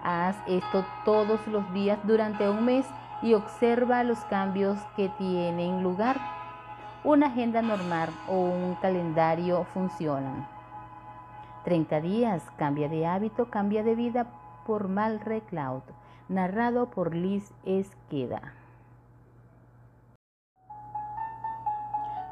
Haz 0.02 0.36
esto 0.46 0.84
todos 1.04 1.46
los 1.46 1.72
días 1.72 1.98
durante 2.04 2.48
un 2.48 2.64
mes 2.64 2.86
y 3.22 3.34
observa 3.34 4.02
los 4.02 4.18
cambios 4.24 4.78
que 4.96 5.08
tienen 5.10 5.82
lugar. 5.82 6.16
Una 7.04 7.28
agenda 7.28 7.62
normal 7.62 8.10
o 8.28 8.34
un 8.34 8.74
calendario 8.82 9.64
funcionan. 9.72 10.59
30 11.64 12.00
días, 12.00 12.42
cambia 12.56 12.88
de 12.88 13.06
hábito, 13.06 13.50
cambia 13.50 13.82
de 13.82 13.94
vida 13.94 14.26
por 14.66 14.88
Mal 14.88 15.20
Cloud, 15.48 15.82
narrado 16.28 16.90
por 16.90 17.14
Liz 17.14 17.52
Esqueda. 17.64 18.54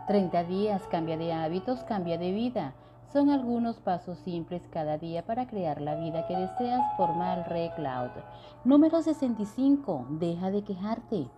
30 0.07 0.45
días, 0.45 0.83
cambia 0.91 1.19
de 1.19 1.35
hábitos, 1.35 1.85
cambia 1.85 2.17
de 2.17 2.33
vida. 2.33 2.73
Son 3.13 3.29
algunos 3.29 3.77
pasos 3.77 4.19
simples 4.19 4.63
cada 4.71 4.97
día 4.97 5.27
para 5.27 5.47
crear 5.47 5.83
la 5.83 5.97
vida 5.97 6.27
que 6.27 6.35
deseas 6.35 6.83
por 6.97 7.15
Mal 7.15 7.45
Cloud. 7.77 8.11
Número 8.65 9.03
65. 9.03 10.07
Deja 10.11 10.51
de 10.51 10.63
quejarte. 10.65 11.29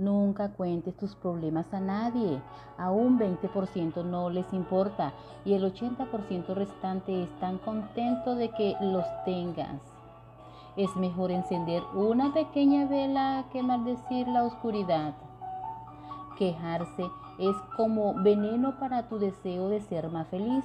Nunca 0.00 0.48
cuentes 0.48 0.96
tus 0.96 1.14
problemas 1.14 1.74
a 1.74 1.78
nadie. 1.78 2.40
A 2.78 2.90
un 2.90 3.18
20% 3.18 4.02
no 4.02 4.30
les 4.30 4.50
importa 4.54 5.12
y 5.44 5.52
el 5.52 5.62
80% 5.62 6.54
restante 6.54 7.24
están 7.24 7.58
contentos 7.58 8.38
de 8.38 8.48
que 8.48 8.76
los 8.80 9.04
tengas. 9.26 9.78
Es 10.74 10.96
mejor 10.96 11.30
encender 11.30 11.82
una 11.92 12.32
pequeña 12.32 12.86
vela 12.86 13.44
que 13.52 13.62
maldecir 13.62 14.26
la 14.26 14.44
oscuridad. 14.44 15.12
Quejarse 16.38 17.04
es 17.38 17.56
como 17.76 18.14
veneno 18.14 18.78
para 18.78 19.06
tu 19.06 19.18
deseo 19.18 19.68
de 19.68 19.82
ser 19.82 20.08
más 20.08 20.28
feliz. 20.28 20.64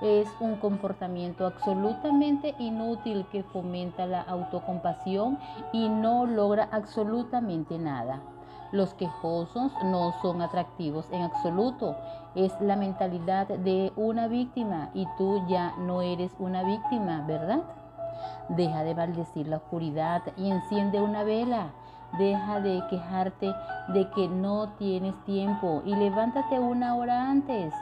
Es 0.00 0.26
un 0.40 0.56
comportamiento 0.56 1.46
absolutamente 1.46 2.56
inútil 2.58 3.26
que 3.30 3.44
fomenta 3.44 4.06
la 4.06 4.22
autocompasión 4.22 5.38
y 5.72 5.88
no 5.88 6.26
logra 6.26 6.68
absolutamente 6.72 7.78
nada. 7.78 8.20
Los 8.72 8.94
quejosos 8.94 9.70
no 9.84 10.14
son 10.22 10.40
atractivos 10.40 11.04
en 11.12 11.20
absoluto. 11.20 11.94
Es 12.34 12.58
la 12.58 12.74
mentalidad 12.74 13.46
de 13.46 13.92
una 13.96 14.28
víctima 14.28 14.88
y 14.94 15.06
tú 15.18 15.46
ya 15.46 15.74
no 15.76 16.00
eres 16.00 16.32
una 16.38 16.62
víctima, 16.64 17.22
¿verdad? 17.28 17.62
Deja 18.48 18.82
de 18.82 18.94
maldecir 18.94 19.46
la 19.46 19.58
oscuridad 19.58 20.22
y 20.38 20.50
enciende 20.50 21.02
una 21.02 21.22
vela. 21.22 21.66
Deja 22.18 22.60
de 22.60 22.82
quejarte 22.88 23.54
de 23.88 24.08
que 24.12 24.28
no 24.28 24.70
tienes 24.78 25.22
tiempo 25.26 25.82
y 25.84 25.94
levántate 25.94 26.58
una 26.58 26.96
hora 26.96 27.28
antes. 27.28 27.74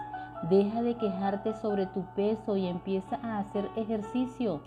Deja 0.48 0.82
de 0.82 0.96
quejarte 0.96 1.54
sobre 1.54 1.86
tu 1.86 2.02
peso 2.16 2.56
y 2.56 2.66
empieza 2.66 3.20
a 3.22 3.38
hacer 3.38 3.70
ejercicio. 3.76 4.60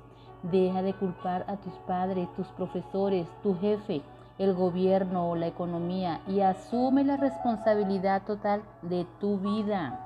Deja 0.43 0.81
de 0.83 0.93
culpar 0.93 1.43
a 1.49 1.57
tus 1.57 1.73
padres, 1.85 2.33
tus 2.35 2.47
profesores, 2.47 3.27
tu 3.41 3.59
jefe 3.59 4.01
el 4.37 4.53
gobierno 4.53 5.29
o 5.29 5.35
la 5.35 5.47
economía 5.47 6.21
y 6.27 6.41
asume 6.41 7.03
la 7.03 7.17
responsabilidad 7.17 8.23
total 8.23 8.63
de 8.81 9.05
tu 9.19 9.37
vida. 9.37 9.99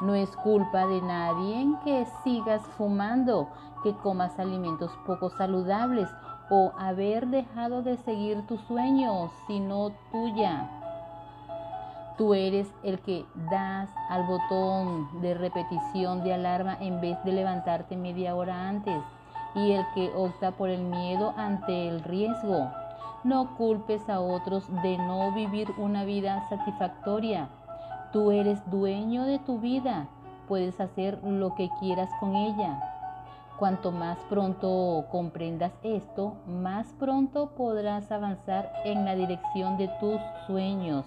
No 0.00 0.14
es 0.14 0.30
culpa 0.36 0.86
de 0.86 1.00
nadie 1.00 1.66
que 1.84 2.06
sigas 2.24 2.62
fumando, 2.76 3.48
que 3.82 3.94
comas 3.96 4.38
alimentos 4.38 4.90
poco 5.06 5.30
saludables 5.30 6.08
o 6.50 6.72
haber 6.78 7.28
dejado 7.28 7.82
de 7.82 7.96
seguir 7.98 8.46
tus 8.46 8.60
sueños, 8.62 9.30
sino 9.46 9.90
tuya. 10.10 10.68
Tú 12.18 12.34
eres 12.34 12.68
el 12.82 13.00
que 13.00 13.24
das 13.50 13.88
al 14.08 14.26
botón 14.26 15.20
de 15.22 15.34
repetición 15.34 16.22
de 16.22 16.34
alarma 16.34 16.76
en 16.80 17.00
vez 17.00 17.16
de 17.24 17.32
levantarte 17.32 17.96
media 17.96 18.34
hora 18.34 18.68
antes 18.68 19.02
y 19.54 19.72
el 19.72 19.84
que 19.94 20.12
opta 20.14 20.52
por 20.52 20.68
el 20.68 20.82
miedo 20.82 21.32
ante 21.36 21.88
el 21.88 22.02
riesgo. 22.02 22.70
No 23.24 23.54
culpes 23.56 24.08
a 24.08 24.20
otros 24.20 24.66
de 24.82 24.98
no 24.98 25.30
vivir 25.30 25.72
una 25.78 26.04
vida 26.04 26.44
satisfactoria. 26.48 27.48
Tú 28.12 28.32
eres 28.32 28.68
dueño 28.68 29.22
de 29.26 29.38
tu 29.38 29.60
vida. 29.60 30.08
Puedes 30.48 30.80
hacer 30.80 31.22
lo 31.22 31.54
que 31.54 31.70
quieras 31.78 32.10
con 32.18 32.34
ella. 32.34 32.80
Cuanto 33.60 33.92
más 33.92 34.18
pronto 34.28 35.06
comprendas 35.12 35.72
esto, 35.84 36.34
más 36.48 36.92
pronto 36.98 37.50
podrás 37.50 38.10
avanzar 38.10 38.72
en 38.84 39.04
la 39.04 39.14
dirección 39.14 39.76
de 39.76 39.88
tus 40.00 40.20
sueños. 40.48 41.06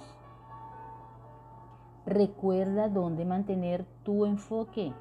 Recuerda 2.06 2.88
dónde 2.88 3.26
mantener 3.26 3.84
tu 4.06 4.26
enfoque. 4.26 4.94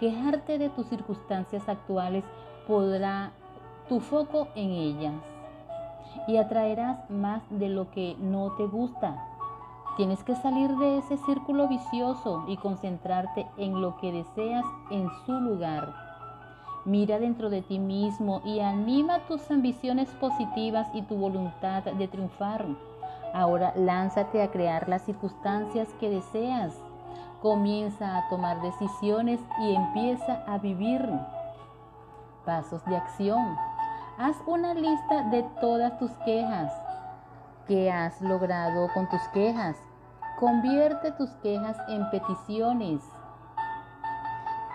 Quejarte 0.00 0.56
de 0.56 0.70
tus 0.70 0.86
circunstancias 0.86 1.68
actuales 1.68 2.24
podrá 2.66 3.32
tu 3.90 4.00
foco 4.00 4.48
en 4.54 4.70
ellas 4.70 5.31
y 6.26 6.36
atraerás 6.36 7.08
más 7.10 7.42
de 7.50 7.68
lo 7.68 7.90
que 7.90 8.16
no 8.20 8.52
te 8.52 8.66
gusta. 8.66 9.28
Tienes 9.96 10.24
que 10.24 10.34
salir 10.36 10.70
de 10.76 10.98
ese 10.98 11.18
círculo 11.18 11.68
vicioso 11.68 12.44
y 12.48 12.56
concentrarte 12.56 13.46
en 13.58 13.82
lo 13.82 13.98
que 13.98 14.10
deseas 14.10 14.64
en 14.90 15.10
su 15.26 15.32
lugar. 15.32 15.94
Mira 16.84 17.18
dentro 17.18 17.50
de 17.50 17.62
ti 17.62 17.78
mismo 17.78 18.40
y 18.44 18.60
anima 18.60 19.20
tus 19.28 19.50
ambiciones 19.50 20.08
positivas 20.20 20.88
y 20.94 21.02
tu 21.02 21.16
voluntad 21.16 21.84
de 21.84 22.08
triunfar. 22.08 22.66
Ahora 23.34 23.72
lánzate 23.76 24.42
a 24.42 24.50
crear 24.50 24.88
las 24.88 25.02
circunstancias 25.02 25.88
que 26.00 26.10
deseas. 26.10 26.74
Comienza 27.40 28.16
a 28.16 28.28
tomar 28.28 28.60
decisiones 28.62 29.40
y 29.60 29.74
empieza 29.74 30.42
a 30.46 30.58
vivir. 30.58 31.08
Pasos 32.44 32.84
de 32.86 32.96
acción. 32.96 33.56
Haz 34.18 34.36
una 34.46 34.74
lista 34.74 35.22
de 35.30 35.42
todas 35.60 35.98
tus 35.98 36.10
quejas. 36.24 36.70
¿Qué 37.66 37.90
has 37.90 38.20
logrado 38.20 38.88
con 38.92 39.08
tus 39.08 39.22
quejas? 39.32 39.76
Convierte 40.38 41.12
tus 41.12 41.30
quejas 41.42 41.78
en 41.88 42.08
peticiones. 42.10 43.00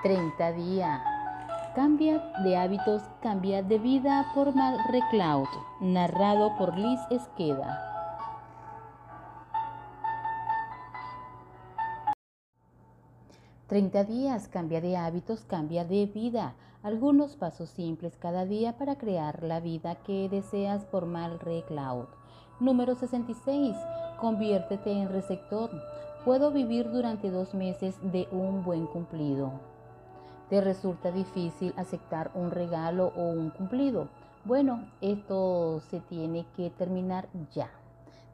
30 0.01 0.51
días. 0.53 1.01
Cambia 1.75 2.17
de 2.43 2.57
hábitos, 2.57 3.03
cambia 3.21 3.61
de 3.61 3.77
vida 3.77 4.25
por 4.33 4.55
Mal 4.55 4.79
Reclaud, 4.89 5.47
narrado 5.81 6.57
por 6.57 6.75
Liz 6.75 6.99
Esqueda. 7.11 7.96
Treinta 13.67 14.05
días, 14.05 14.47
cambia 14.47 14.79
de 14.79 14.95
hábitos, 14.95 15.43
cambia 15.43 15.83
de 15.83 16.05
vida. 16.05 16.55
Algunos 16.83 17.35
pasos 17.35 17.69
simples 17.69 18.15
cada 18.15 18.45
día 18.45 18.77
para 18.77 18.97
crear 18.97 19.43
la 19.43 19.59
vida 19.59 19.95
que 19.95 20.29
deseas 20.29 20.85
por 20.85 21.05
Mal 21.05 21.37
Reclaud. 21.41 22.05
Número 22.61 22.95
66. 22.95 23.75
Conviértete 24.21 24.93
en 24.93 25.09
receptor. 25.09 25.69
Puedo 26.23 26.51
vivir 26.51 26.89
durante 26.89 27.29
dos 27.29 27.53
meses 27.53 27.95
de 28.01 28.29
un 28.31 28.63
buen 28.63 28.85
cumplido. 28.87 29.51
¿Te 30.49 30.61
resulta 30.61 31.11
difícil 31.11 31.73
aceptar 31.75 32.31
un 32.35 32.51
regalo 32.51 33.11
o 33.17 33.23
un 33.23 33.49
cumplido? 33.49 34.07
Bueno, 34.45 34.87
esto 35.01 35.81
se 35.89 35.99
tiene 35.99 36.45
que 36.55 36.69
terminar 36.69 37.27
ya. 37.53 37.69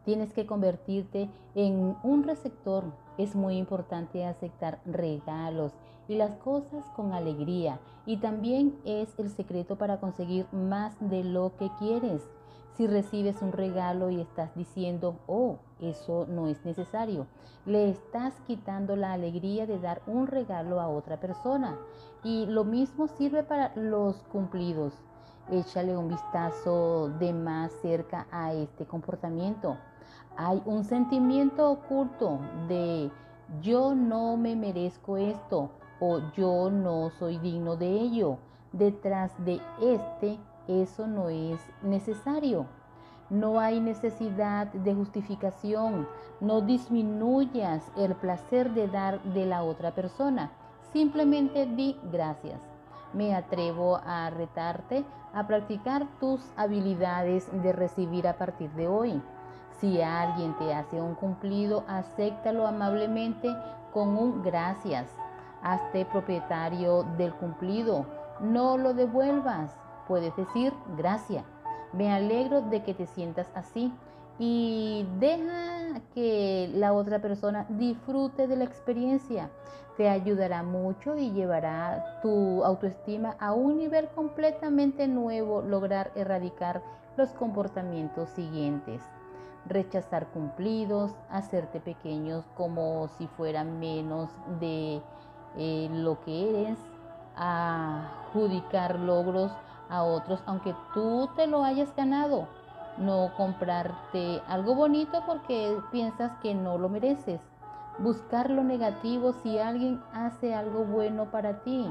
Tienes 0.06 0.32
que 0.32 0.46
convertirte 0.46 1.28
en 1.56 1.96
un 2.04 2.24
receptor. 2.24 2.84
Es 3.17 3.36
muy 3.36 3.58
importante 3.58 4.25
aceptar 4.25 4.79
regalos 4.86 5.74
y 6.08 6.15
las 6.15 6.36
cosas 6.38 6.84
con 6.96 7.13
alegría. 7.13 7.79
Y 8.05 8.17
también 8.17 8.75
es 8.86 9.17
el 9.20 9.29
secreto 9.29 9.77
para 9.77 10.00
conseguir 10.00 10.46
más 10.51 10.96
de 11.00 11.24
lo 11.24 11.55
que 11.58 11.70
quieres. 11.79 12.22
Si 12.75 12.88
recibes 12.88 13.41
un 13.41 13.51
regalo 13.51 14.10
y 14.10 14.20
estás 14.20 14.55
diciendo, 14.55 15.20
oh, 15.27 15.58
eso 15.79 16.25
no 16.27 16.48
es 16.48 16.65
necesario, 16.65 17.27
le 17.67 17.89
estás 17.89 18.34
quitando 18.48 18.96
la 18.96 19.13
alegría 19.13 19.67
de 19.67 19.79
dar 19.79 20.01
un 20.08 20.25
regalo 20.25 20.82
a 20.82 20.88
otra 20.88 21.20
persona. 21.20 21.77
Y 22.24 22.48
lo 22.48 22.63
mismo 22.63 23.08
sirve 23.08 23.43
para 23.43 23.75
los 23.75 24.24
cumplidos. 24.24 24.93
Échale 25.51 25.96
un 25.96 26.08
vistazo 26.08 27.10
de 27.20 27.33
más 27.33 27.72
cerca 27.81 28.27
a 28.31 28.53
este 28.53 28.85
comportamiento. 28.85 29.77
Hay 30.35 30.61
un 30.65 30.83
sentimiento 30.83 31.69
oculto 31.69 32.39
de 32.67 33.11
yo 33.61 33.93
no 33.93 34.35
me 34.35 34.55
merezco 34.55 35.17
esto 35.17 35.69
o 36.00 36.19
yo 36.35 36.72
no 36.72 37.11
soy 37.11 37.37
digno 37.37 37.75
de 37.75 37.87
ello. 37.87 38.37
Detrás 38.72 39.31
de 39.46 39.61
este 39.81 40.39
eso 40.67 41.07
no 41.07 41.29
es 41.29 41.59
necesario. 41.81 42.65
No 43.29 43.59
hay 43.59 43.79
necesidad 43.79 44.67
de 44.67 44.93
justificación. 44.93 46.07
No 46.39 46.61
disminuyas 46.61 47.83
el 47.96 48.15
placer 48.15 48.72
de 48.74 48.87
dar 48.87 49.22
de 49.24 49.46
la 49.46 49.63
otra 49.63 49.93
persona. 49.93 50.51
Simplemente 50.91 51.65
di 51.65 51.98
gracias. 52.11 52.59
Me 53.13 53.35
atrevo 53.35 53.98
a 54.03 54.29
retarte 54.29 55.05
a 55.33 55.48
practicar 55.48 56.07
tus 56.19 56.41
habilidades 56.55 57.48
de 57.61 57.72
recibir 57.72 58.27
a 58.27 58.37
partir 58.37 58.72
de 58.72 58.87
hoy. 58.87 59.22
Si 59.79 60.01
alguien 60.01 60.57
te 60.57 60.74
hace 60.74 61.01
un 61.01 61.16
cumplido, 61.16 61.83
acéptalo 61.88 62.68
amablemente 62.68 63.50
con 63.92 64.18
un 64.18 64.42
gracias. 64.44 65.07
Hazte 65.62 66.05
propietario 66.05 67.03
del 67.18 67.33
cumplido. 67.33 68.05
No 68.40 68.77
lo 68.77 68.94
devuelvas 68.94 69.77
puedes 70.07 70.36
decir 70.36 70.74
gracias. 70.98 71.46
Me 71.92 72.12
alegro 72.12 72.62
de 72.62 72.83
que 72.83 72.94
te 72.94 73.05
sientas 73.05 73.48
así 73.53 73.94
y 74.40 75.07
deja 75.20 76.01
que 76.14 76.72
la 76.74 76.94
otra 76.94 77.20
persona 77.20 77.66
disfrute 77.70 78.48
de 78.48 78.55
la 78.55 78.64
experiencia. 78.64 79.50
Te 79.98 80.09
ayudará 80.09 80.64
mucho 80.64 81.16
y 81.16 81.31
llevará 81.31 82.20
tu 82.24 82.64
autoestima 82.64 83.36
a 83.40 83.53
un 83.53 83.77
nivel 83.77 84.07
completamente 84.16 85.07
nuevo, 85.07 85.62
lograr 85.62 86.12
erradicar 86.16 86.81
los 87.16 87.29
comportamientos 87.29 88.29
siguientes. 88.29 89.03
Rechazar 89.66 90.28
cumplidos, 90.28 91.16
hacerte 91.30 91.80
pequeños 91.80 92.44
como 92.56 93.08
si 93.18 93.28
fueran 93.28 93.80
menos 93.80 94.30
de 94.60 95.02
eh, 95.56 95.90
lo 95.92 96.20
que 96.22 96.50
eres, 96.50 96.78
adjudicar 97.38 99.00
logros 99.00 99.52
a 99.90 100.04
otros, 100.04 100.44
aunque 100.46 100.76
tú 100.94 101.30
te 101.36 101.48
lo 101.48 101.64
hayas 101.64 101.96
ganado. 101.96 102.48
No 102.98 103.32
comprarte 103.38 104.42
algo 104.48 104.76
bonito 104.76 105.24
porque 105.26 105.78
piensas 105.92 106.32
que 106.42 106.54
no 106.54 106.78
lo 106.78 106.90
mereces. 106.90 107.40
Buscar 108.00 108.50
lo 108.50 108.64
negativo 108.64 109.34
si 109.44 109.60
alguien 109.60 110.02
hace 110.14 110.54
algo 110.54 110.84
bueno 110.84 111.32
para 111.32 111.64
ti. 111.64 111.88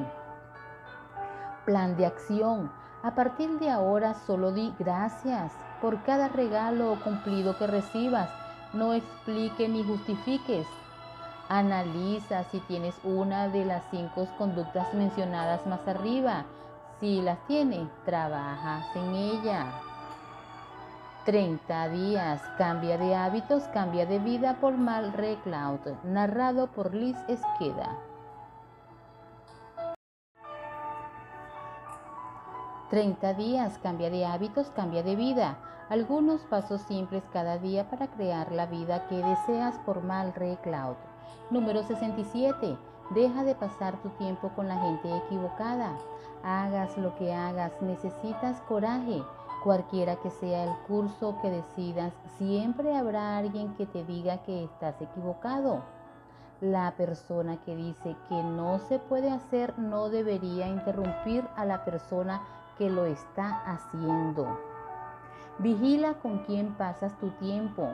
Plan 1.64 1.96
de 1.96 2.06
acción. 2.06 2.70
A 3.02 3.14
partir 3.14 3.58
de 3.58 3.70
ahora 3.70 4.14
solo 4.14 4.52
di 4.52 4.74
gracias 4.78 5.52
por 5.82 6.02
cada 6.04 6.28
regalo 6.28 6.92
o 6.92 7.00
cumplido 7.00 7.58
que 7.58 7.66
recibas. 7.66 8.30
No 8.72 8.94
explique 8.94 9.68
ni 9.68 9.84
justifiques. 9.84 10.66
Analiza 11.48 12.44
si 12.44 12.60
tienes 12.60 12.94
una 13.04 13.48
de 13.48 13.66
las 13.66 13.82
cinco 13.90 14.26
conductas 14.38 14.94
mencionadas 14.94 15.66
más 15.66 15.86
arriba 15.86 16.46
si 17.02 17.20
las 17.20 17.44
tiene, 17.48 17.88
trabajas 18.04 18.86
en 18.94 19.12
ella. 19.16 19.66
30 21.24 21.88
días, 21.88 22.40
cambia 22.56 22.96
de 22.96 23.16
hábitos, 23.16 23.64
cambia 23.74 24.06
de 24.06 24.20
vida 24.20 24.58
por 24.60 24.76
Mal 24.78 25.12
Recloud, 25.12 25.80
narrado 26.04 26.68
por 26.68 26.94
Liz 26.94 27.16
Esqueda. 27.26 27.98
30 32.90 33.34
días, 33.34 33.78
cambia 33.82 34.08
de 34.08 34.24
hábitos, 34.24 34.70
cambia 34.70 35.02
de 35.02 35.16
vida. 35.16 35.56
Algunos 35.88 36.42
pasos 36.42 36.80
simples 36.82 37.22
cada 37.32 37.58
día 37.58 37.90
para 37.90 38.06
crear 38.06 38.52
la 38.52 38.66
vida 38.66 39.06
que 39.08 39.16
deseas 39.16 39.78
por 39.80 40.02
Mal 40.02 40.32
Recloud. 40.34 40.96
Número 41.50 41.82
67. 41.82 42.78
Deja 43.10 43.44
de 43.44 43.54
pasar 43.54 44.00
tu 44.00 44.08
tiempo 44.10 44.48
con 44.56 44.68
la 44.68 44.78
gente 44.78 45.14
equivocada. 45.16 45.92
Hagas 46.42 46.96
lo 46.96 47.14
que 47.16 47.34
hagas, 47.34 47.72
necesitas 47.82 48.60
coraje. 48.62 49.22
Cualquiera 49.64 50.16
que 50.16 50.30
sea 50.30 50.64
el 50.64 50.76
curso 50.86 51.36
que 51.42 51.50
decidas, 51.50 52.12
siempre 52.38 52.96
habrá 52.96 53.36
alguien 53.36 53.74
que 53.74 53.86
te 53.86 54.04
diga 54.04 54.38
que 54.38 54.64
estás 54.64 55.00
equivocado. 55.00 55.82
La 56.60 56.94
persona 56.96 57.58
que 57.64 57.76
dice 57.76 58.16
que 58.28 58.42
no 58.42 58.78
se 58.78 58.98
puede 58.98 59.30
hacer 59.30 59.78
no 59.78 60.08
debería 60.08 60.68
interrumpir 60.68 61.44
a 61.56 61.64
la 61.64 61.84
persona 61.84 62.40
que 62.78 62.88
lo 62.88 63.04
está 63.04 63.62
haciendo. 63.66 64.71
Vigila 65.58 66.14
con 66.14 66.38
quién 66.40 66.74
pasas 66.74 67.18
tu 67.18 67.30
tiempo 67.32 67.88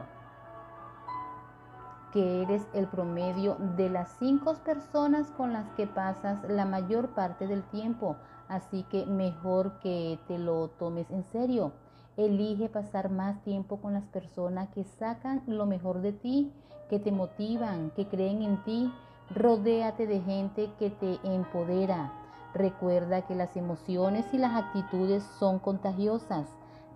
que 2.12 2.42
eres 2.42 2.66
el 2.72 2.86
promedio 2.86 3.56
de 3.76 3.90
las 3.90 4.08
cinco 4.18 4.54
personas 4.64 5.30
con 5.32 5.52
las 5.52 5.68
que 5.70 5.86
pasas 5.86 6.38
la 6.48 6.64
mayor 6.64 7.10
parte 7.10 7.46
del 7.46 7.62
tiempo, 7.64 8.16
así 8.48 8.84
que 8.84 9.06
mejor 9.06 9.78
que 9.80 10.18
te 10.26 10.38
lo 10.38 10.68
tomes 10.68 11.10
en 11.10 11.24
serio. 11.24 11.72
Elige 12.16 12.68
pasar 12.68 13.10
más 13.10 13.42
tiempo 13.44 13.76
con 13.76 13.92
las 13.92 14.04
personas 14.04 14.68
que 14.70 14.84
sacan 14.84 15.42
lo 15.46 15.66
mejor 15.66 16.00
de 16.00 16.12
ti, 16.12 16.52
que 16.90 16.98
te 16.98 17.12
motivan, 17.12 17.90
que 17.90 18.08
creen 18.08 18.42
en 18.42 18.64
ti. 18.64 18.92
Rodéate 19.34 20.06
de 20.06 20.20
gente 20.20 20.70
que 20.78 20.90
te 20.90 21.18
empodera. 21.22 22.12
Recuerda 22.54 23.22
que 23.22 23.34
las 23.34 23.56
emociones 23.56 24.32
y 24.32 24.38
las 24.38 24.56
actitudes 24.56 25.22
son 25.38 25.58
contagiosas. 25.58 26.46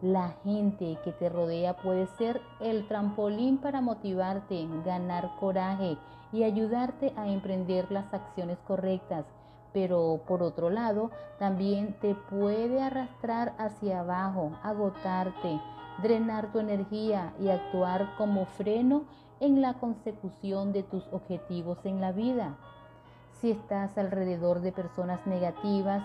La 0.02 0.30
gente 0.42 0.98
que 1.04 1.12
te 1.12 1.28
rodea 1.28 1.76
puede 1.76 2.08
ser 2.18 2.40
el 2.58 2.88
trampolín 2.88 3.58
para 3.58 3.80
motivarte, 3.80 4.66
ganar 4.84 5.30
coraje 5.38 5.96
y 6.32 6.42
ayudarte 6.42 7.12
a 7.16 7.28
emprender 7.28 7.86
las 7.92 8.12
acciones 8.12 8.58
correctas. 8.66 9.24
Pero 9.72 10.22
por 10.26 10.42
otro 10.42 10.70
lado, 10.70 11.12
también 11.38 11.94
te 12.00 12.16
puede 12.16 12.82
arrastrar 12.82 13.54
hacia 13.58 14.00
abajo, 14.00 14.50
agotarte, 14.64 15.60
drenar 16.02 16.50
tu 16.50 16.58
energía 16.58 17.32
y 17.40 17.48
actuar 17.48 18.16
como 18.18 18.46
freno 18.46 19.04
en 19.38 19.62
la 19.62 19.74
consecución 19.74 20.72
de 20.72 20.82
tus 20.82 21.06
objetivos 21.12 21.78
en 21.84 22.00
la 22.00 22.10
vida. 22.10 22.56
Si 23.40 23.52
estás 23.52 23.96
alrededor 23.96 24.62
de 24.62 24.72
personas 24.72 25.24
negativas, 25.28 26.02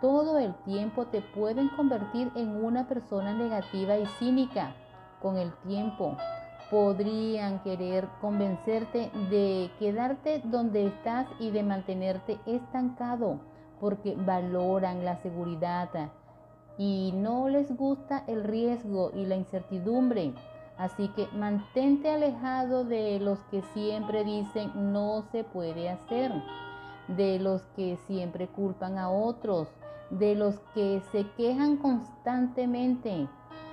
todo 0.00 0.38
el 0.38 0.54
tiempo 0.64 1.06
te 1.06 1.20
pueden 1.20 1.68
convertir 1.70 2.30
en 2.34 2.64
una 2.64 2.86
persona 2.86 3.34
negativa 3.34 3.96
y 3.96 4.06
cínica. 4.18 4.74
Con 5.20 5.36
el 5.36 5.52
tiempo 5.66 6.16
podrían 6.70 7.60
querer 7.62 8.08
convencerte 8.20 9.10
de 9.30 9.70
quedarte 9.78 10.40
donde 10.44 10.86
estás 10.86 11.26
y 11.40 11.50
de 11.50 11.62
mantenerte 11.62 12.38
estancado 12.46 13.40
porque 13.80 14.14
valoran 14.16 15.04
la 15.04 15.16
seguridad 15.22 15.88
y 16.76 17.12
no 17.14 17.48
les 17.48 17.74
gusta 17.76 18.24
el 18.26 18.44
riesgo 18.44 19.10
y 19.14 19.26
la 19.26 19.36
incertidumbre. 19.36 20.32
Así 20.76 21.08
que 21.08 21.26
mantente 21.32 22.10
alejado 22.10 22.84
de 22.84 23.18
los 23.18 23.40
que 23.50 23.62
siempre 23.74 24.22
dicen 24.22 24.70
no 24.92 25.24
se 25.32 25.42
puede 25.42 25.90
hacer, 25.90 26.32
de 27.08 27.40
los 27.40 27.62
que 27.74 27.98
siempre 28.06 28.46
culpan 28.46 28.96
a 28.96 29.10
otros, 29.10 29.68
de 30.10 30.34
los 30.34 30.58
que 30.74 31.02
se 31.12 31.26
quejan 31.36 31.76
constantemente, 31.76 33.28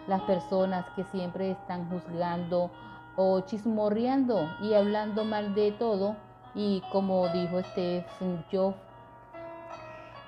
las 0.08 0.22
personas 0.24 0.86
que 0.96 1.04
siempre 1.06 1.52
están 1.52 1.90
juzgando 1.90 2.72
o 3.16 3.42
chismorreando 3.42 4.50
y 4.62 4.74
hablando 4.74 5.24
mal 5.24 5.56
de 5.56 5.72
todo. 5.72 6.16
Y 6.54 6.82
como 6.92 7.28
dijo 7.30 7.62
Stephen 7.62 8.46
Jobs 8.52 8.78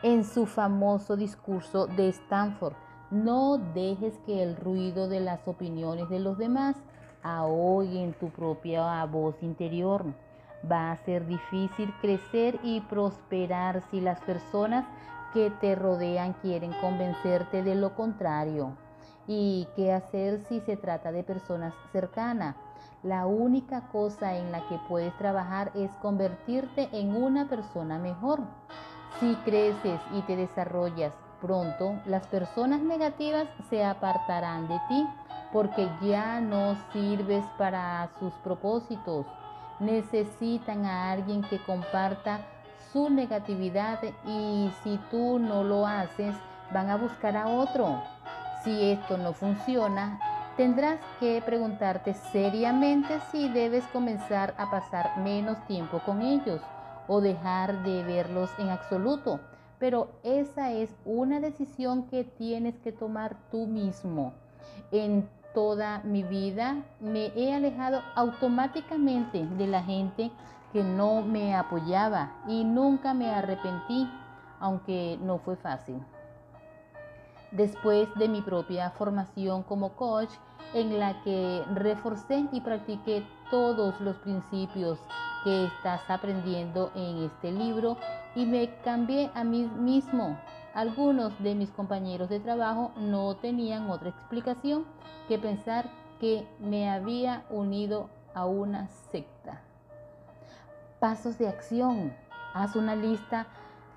en 0.04 0.24
su 0.24 0.46
famoso 0.46 1.16
discurso 1.16 1.88
de 1.88 2.10
Stanford, 2.10 2.74
no 3.10 3.58
dejes 3.58 4.18
que 4.26 4.44
el 4.44 4.58
ruido 4.58 5.08
de 5.08 5.22
las 5.22 5.48
opiniones 5.48 6.10
de 6.10 6.20
los 6.20 6.38
demás 6.38 6.76
ahoguen 7.24 8.14
tu 8.14 8.30
propia 8.30 9.04
voz 9.06 9.42
interior. 9.42 10.06
Va 10.70 10.92
a 10.92 10.98
ser 10.98 11.26
difícil 11.26 11.94
crecer 12.02 12.60
y 12.64 12.82
prosperar 12.82 13.84
si 13.90 14.02
las 14.02 14.20
personas 14.22 14.86
que 15.34 15.50
te 15.50 15.76
rodean 15.76 16.34
quieren 16.42 16.74
convencerte 16.82 17.64
de 17.64 17.76
lo 17.76 17.96
contrario. 17.96 18.76
¿Y 19.28 19.68
qué 19.76 19.94
hacer 19.94 20.40
si 20.48 20.62
se 20.62 20.78
trata 20.78 21.12
de 21.12 21.24
personas 21.24 21.74
cercanas? 21.92 22.56
La 23.04 23.26
única 23.26 23.90
cosa 23.92 24.38
en 24.38 24.52
la 24.52 24.68
que 24.68 24.80
puedes 24.88 25.16
trabajar 25.18 25.72
es 25.76 25.92
convertirte 26.02 26.90
en 26.92 27.16
una 27.16 27.48
persona 27.48 28.00
mejor. 28.00 28.40
Si 29.20 29.36
creces 29.46 30.00
y 30.14 30.22
te 30.22 30.36
desarrollas 30.36 31.14
Pronto 31.42 32.00
las 32.06 32.26
personas 32.28 32.82
negativas 32.82 33.48
se 33.70 33.86
apartarán 33.86 34.68
de 34.68 34.80
ti 34.90 35.08
porque 35.54 35.88
ya 36.02 36.42
no 36.42 36.76
sirves 36.92 37.46
para 37.58 38.10
sus 38.20 38.34
propósitos. 38.44 39.26
Necesitan 39.80 40.86
a 40.86 41.12
alguien 41.12 41.44
que 41.44 41.60
comparta 41.64 42.42
su 42.98 43.12
negatividad 43.12 44.00
y 44.26 44.72
si 44.84 45.00
tú 45.12 45.38
no 45.38 45.64
lo 45.64 45.86
haces, 45.86 46.36
van 46.74 46.90
a 46.90 46.98
buscar 46.98 47.38
a 47.38 47.48
otro. 47.48 48.02
Si 48.64 48.90
esto 48.90 49.20
no 49.20 49.34
funciona, 49.34 50.20
tendrás 50.58 51.00
que 51.20 51.44
preguntarte 51.46 52.16
seriamente 52.32 53.20
si 53.32 53.50
debes 53.50 53.84
comenzar 53.94 54.56
a 54.58 54.72
pasar 54.72 55.16
menos 55.20 55.64
tiempo 55.68 56.02
con 56.08 56.24
ellos 56.24 56.60
o 57.08 57.22
dejar 57.22 57.84
de 57.84 58.04
verlos 58.04 58.50
en 58.58 58.70
absoluto 58.70 59.40
pero 59.80 60.10
esa 60.24 60.72
es 60.72 60.90
una 61.06 61.40
decisión 61.40 62.08
que 62.08 62.24
tienes 62.24 62.80
que 62.80 62.92
tomar 62.92 63.38
tú 63.52 63.68
mismo. 63.68 64.34
Toda 65.58 66.02
mi 66.04 66.22
vida 66.22 66.84
me 67.00 67.32
he 67.36 67.52
alejado 67.52 68.04
automáticamente 68.14 69.44
de 69.44 69.66
la 69.66 69.82
gente 69.82 70.30
que 70.72 70.84
no 70.84 71.24
me 71.24 71.56
apoyaba 71.56 72.30
y 72.48 72.64
nunca 72.64 73.16
me 73.16 73.32
arrepentí, 73.32 74.08
aunque 74.60 75.18
no 75.20 75.40
fue 75.40 75.56
fácil. 75.56 76.00
Después 77.50 78.08
de 78.20 78.30
mi 78.30 78.44
propia 78.44 78.92
formación 78.92 79.64
como 79.64 79.94
coach, 79.94 80.30
en 80.76 81.00
la 81.00 81.24
que 81.24 81.64
reforcé 81.74 82.46
y 82.52 82.62
practiqué 82.62 83.26
todos 83.50 84.00
los 84.00 84.16
principios 84.18 85.00
que 85.44 85.66
estás 85.66 86.02
aprendiendo 86.08 86.92
en 86.94 87.24
este 87.24 87.52
libro 87.52 87.98
y 88.36 88.46
me 88.46 88.70
cambié 88.84 89.32
a 89.34 89.44
mí 89.44 89.64
mismo. 89.76 90.38
Algunos 90.78 91.42
de 91.42 91.56
mis 91.56 91.72
compañeros 91.72 92.30
de 92.30 92.40
trabajo 92.40 92.92
no 92.98 93.36
tenían 93.38 93.90
otra 93.90 94.10
explicación 94.10 94.86
que 95.28 95.40
pensar 95.40 95.90
que 96.20 96.48
me 96.60 96.88
había 96.88 97.46
unido 97.50 98.12
a 98.36 98.46
una 98.46 98.88
secta. 99.12 99.64
Pasos 101.00 101.40
de 101.40 101.48
acción. 101.48 102.14
Haz 102.54 102.76
una 102.76 102.96
lista 102.96 103.48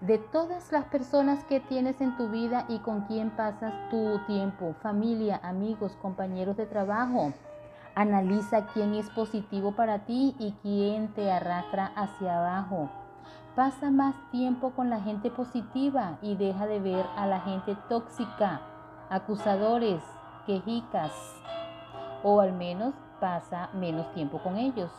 de 0.00 0.16
todas 0.16 0.72
las 0.72 0.86
personas 0.86 1.44
que 1.44 1.60
tienes 1.60 2.00
en 2.00 2.16
tu 2.16 2.30
vida 2.30 2.64
y 2.66 2.78
con 2.78 3.02
quien 3.02 3.28
pasas 3.28 3.74
tu 3.90 4.18
tiempo, 4.20 4.74
familia, 4.80 5.38
amigos, 5.42 5.98
compañeros 6.00 6.56
de 6.56 6.64
trabajo. 6.64 7.34
Analiza 7.94 8.68
quién 8.68 8.94
es 8.94 9.10
positivo 9.10 9.72
para 9.72 10.06
ti 10.06 10.34
y 10.38 10.52
quién 10.62 11.08
te 11.08 11.30
arrastra 11.30 11.92
hacia 11.94 12.38
abajo. 12.38 12.88
Pasa 13.60 13.90
más 13.90 14.14
tiempo 14.30 14.70
con 14.70 14.88
la 14.88 15.02
gente 15.02 15.30
positiva 15.30 16.16
y 16.22 16.34
deja 16.34 16.66
de 16.66 16.80
ver 16.80 17.04
a 17.14 17.26
la 17.26 17.40
gente 17.40 17.76
tóxica, 17.90 18.62
acusadores, 19.10 20.02
quejicas, 20.46 21.12
o 22.22 22.40
al 22.40 22.54
menos 22.54 22.94
pasa 23.20 23.68
menos 23.74 24.10
tiempo 24.14 24.38
con 24.38 24.56
ellos. 24.56 24.90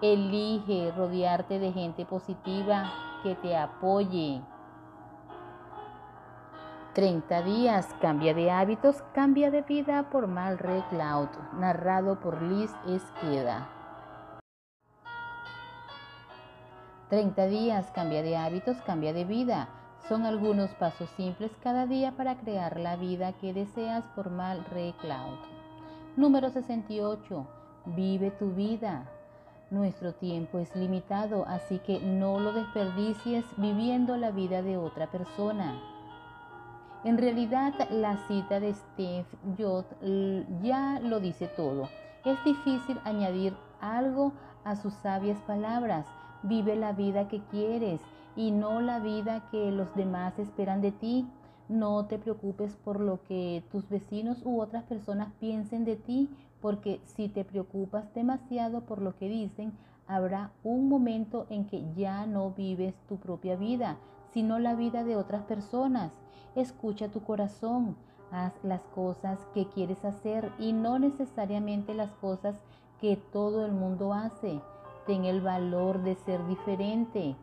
Elige 0.00 0.92
rodearte 0.96 1.58
de 1.58 1.72
gente 1.72 2.06
positiva 2.06 2.92
que 3.24 3.34
te 3.34 3.56
apoye. 3.56 4.40
30 6.94 7.42
días, 7.42 7.88
cambia 8.00 8.34
de 8.34 8.52
hábitos, 8.52 9.02
cambia 9.14 9.50
de 9.50 9.62
vida 9.62 10.04
por 10.10 10.28
Mal 10.28 10.58
Cloud, 10.58 11.28
narrado 11.54 12.20
por 12.20 12.40
Liz 12.40 12.72
Esqueda. 12.86 13.77
30 17.08 17.46
días, 17.46 17.90
cambia 17.94 18.22
de 18.22 18.36
hábitos, 18.36 18.76
cambia 18.82 19.14
de 19.14 19.24
vida. 19.24 19.68
Son 20.08 20.26
algunos 20.26 20.70
pasos 20.74 21.08
simples 21.16 21.50
cada 21.62 21.86
día 21.86 22.12
para 22.12 22.36
crear 22.36 22.78
la 22.78 22.96
vida 22.96 23.32
que 23.32 23.54
deseas 23.54 24.04
por 24.14 24.30
Mal 24.30 24.64
Cloud. 25.00 25.38
Número 26.16 26.50
68. 26.50 27.46
Vive 27.86 28.30
tu 28.32 28.52
vida. 28.52 29.06
Nuestro 29.70 30.12
tiempo 30.14 30.58
es 30.58 30.74
limitado, 30.76 31.46
así 31.46 31.78
que 31.78 31.98
no 31.98 32.40
lo 32.40 32.52
desperdicies 32.52 33.44
viviendo 33.56 34.16
la 34.18 34.30
vida 34.30 34.60
de 34.62 34.76
otra 34.76 35.10
persona. 35.10 35.80
En 37.04 37.16
realidad, 37.16 37.72
la 37.90 38.18
cita 38.26 38.60
de 38.60 38.74
Steve 38.74 39.26
Jobs 39.56 39.94
ya 40.62 41.00
lo 41.00 41.20
dice 41.20 41.48
todo. 41.48 41.88
Es 42.24 42.42
difícil 42.44 42.98
añadir 43.04 43.56
algo 43.80 44.32
a 44.64 44.76
sus 44.76 44.92
sabias 44.94 45.38
palabras. 45.42 46.06
Vive 46.42 46.76
la 46.76 46.92
vida 46.92 47.28
que 47.28 47.40
quieres 47.50 48.00
y 48.36 48.50
no 48.50 48.80
la 48.80 49.00
vida 49.00 49.48
que 49.50 49.70
los 49.72 49.94
demás 49.94 50.38
esperan 50.38 50.80
de 50.80 50.92
ti. 50.92 51.26
No 51.68 52.06
te 52.06 52.18
preocupes 52.18 52.76
por 52.76 53.00
lo 53.00 53.22
que 53.24 53.64
tus 53.70 53.88
vecinos 53.88 54.42
u 54.44 54.60
otras 54.60 54.84
personas 54.84 55.32
piensen 55.40 55.84
de 55.84 55.96
ti, 55.96 56.30
porque 56.60 57.00
si 57.04 57.28
te 57.28 57.44
preocupas 57.44 58.12
demasiado 58.14 58.82
por 58.82 59.02
lo 59.02 59.16
que 59.16 59.28
dicen, 59.28 59.72
habrá 60.06 60.52
un 60.64 60.88
momento 60.88 61.46
en 61.50 61.66
que 61.66 61.84
ya 61.94 62.26
no 62.26 62.52
vives 62.52 62.94
tu 63.08 63.16
propia 63.16 63.56
vida, 63.56 63.96
sino 64.32 64.58
la 64.58 64.74
vida 64.74 65.04
de 65.04 65.16
otras 65.16 65.42
personas. 65.42 66.12
Escucha 66.54 67.08
tu 67.08 67.22
corazón, 67.22 67.96
haz 68.30 68.52
las 68.62 68.80
cosas 68.94 69.38
que 69.52 69.66
quieres 69.66 70.04
hacer 70.04 70.50
y 70.58 70.72
no 70.72 70.98
necesariamente 70.98 71.94
las 71.94 72.10
cosas 72.14 72.56
que 73.00 73.16
todo 73.16 73.66
el 73.66 73.72
mundo 73.72 74.12
hace. 74.12 74.60
Ten 75.08 75.24
el 75.24 75.40
valor 75.40 76.02
de 76.02 76.16
ser 76.16 76.46
diferente. 76.46 77.34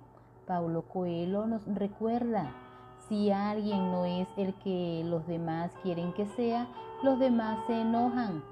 Paulo 0.46 0.84
Coelho 0.84 1.48
nos 1.48 1.66
recuerda, 1.66 2.52
si 3.10 3.32
alguien 3.32 3.92
no 3.92 4.06
es 4.06 4.28
el 4.38 4.54
que 4.60 5.02
los 5.04 5.26
demás 5.26 5.72
quieren 5.82 6.14
que 6.14 6.28
sea, 6.28 6.68
los 7.02 7.18
demás 7.18 7.58
se 7.66 7.82
enojan. 7.82 8.44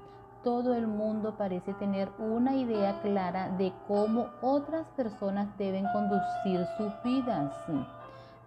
Todo 0.42 0.74
el 0.74 0.88
mundo 0.88 1.36
parece 1.38 1.74
tener 1.74 2.10
una 2.18 2.56
idea 2.56 3.00
clara 3.02 3.50
de 3.50 3.72
cómo 3.86 4.30
otras 4.42 4.84
personas 4.96 5.46
deben 5.58 5.86
conducir 5.92 6.66
sus 6.76 6.92
vidas. 7.04 7.54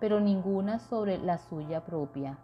pero 0.02 0.20
ninguna 0.20 0.80
sobre 0.80 1.18
la 1.18 1.38
suya 1.38 1.86
propia. 1.86 2.38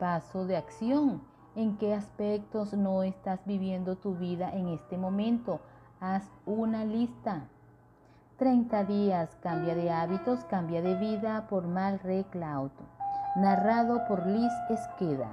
Paso 0.00 0.46
de 0.46 0.56
acción. 0.56 1.22
¿En 1.54 1.78
qué 1.78 1.94
aspectos 1.94 2.74
no 2.74 3.04
estás 3.04 3.38
viviendo 3.46 3.94
tu 3.94 4.16
vida 4.16 4.50
en 4.52 4.68
este 4.68 4.98
momento? 4.98 5.60
Haz 6.00 6.24
una 6.44 6.84
lista. 6.84 7.44
30 8.36 8.84
días, 8.84 9.30
cambia 9.42 9.74
de 9.74 9.90
hábitos, 9.90 10.44
cambia 10.44 10.82
de 10.82 10.94
vida 10.96 11.46
por 11.48 11.66
Mal 11.66 11.98
Cloud. 12.30 12.70
Narrado 13.36 14.06
por 14.06 14.26
Liz 14.26 14.52
Esqueda. 14.68 15.30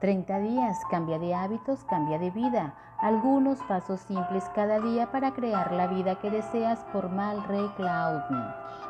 30 0.00 0.38
días, 0.40 0.78
cambia 0.90 1.18
de 1.18 1.34
hábitos, 1.34 1.84
cambia 1.84 2.18
de 2.18 2.30
vida. 2.30 2.74
Algunos 2.98 3.58
pasos 3.62 4.00
simples 4.00 4.44
cada 4.54 4.78
día 4.78 5.10
para 5.10 5.32
crear 5.32 5.72
la 5.72 5.86
vida 5.86 6.16
que 6.16 6.30
deseas 6.30 6.84
por 6.92 7.08
Mal 7.08 7.42
Cloud. 7.76 8.20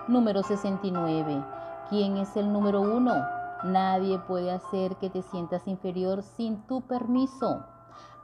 Número 0.09 0.43
69. 0.43 1.45
¿Quién 1.91 2.17
es 2.17 2.37
el 2.37 2.53
número 2.53 2.81
uno? 2.81 3.36
Nadie 3.65 4.19
puede 4.19 4.51
hacer 4.51 4.97
que 4.97 5.09
te 5.09 5.23
sientas 5.23 5.67
inferior 5.67 6.23
sin 6.23 6.59
tu 6.67 6.83
permiso. 6.83 7.65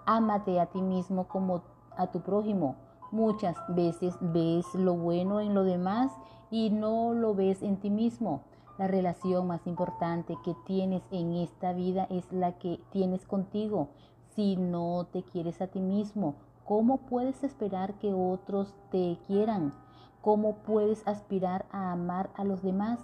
Ámate 0.05 0.61
a 0.61 0.67
ti 0.67 0.83
mismo 0.83 1.27
como 1.27 1.63
a 1.97 2.09
tu 2.09 2.21
prójimo. 2.21 2.77
Muchas 3.11 3.57
veces 3.69 4.17
ves 4.21 4.67
lo 4.75 4.95
bueno 4.95 5.41
en 5.41 5.55
lo 5.55 5.65
demás 5.65 6.13
y 6.51 6.71
no 6.71 7.15
lo 7.15 7.35
ves 7.35 7.63
en 7.63 7.79
ti 7.79 7.91
mismo. 7.91 8.43
La 8.79 8.89
relación 8.89 9.47
más 9.47 9.67
importante 9.67 10.37
que 10.45 10.55
tienes 10.67 11.03
en 11.11 11.35
esta 11.35 11.73
vida 11.73 12.07
es 12.11 12.31
la 12.33 12.53
que 12.59 12.81
tienes 12.91 13.27
contigo. 13.27 13.89
Si 14.35 14.57
no 14.57 15.07
te 15.13 15.23
quieres 15.23 15.61
a 15.61 15.67
ti 15.67 15.81
mismo, 15.81 16.35
¿cómo 16.65 16.99
puedes 16.99 17.43
esperar 17.43 17.95
que 17.95 18.13
otros 18.13 18.75
te 18.91 19.19
quieran? 19.27 19.73
¿Cómo 20.21 20.57
puedes 20.57 21.07
aspirar 21.07 21.67
a 21.71 21.93
amar 21.93 22.31
a 22.35 22.45
los 22.45 22.63
demás 22.63 22.99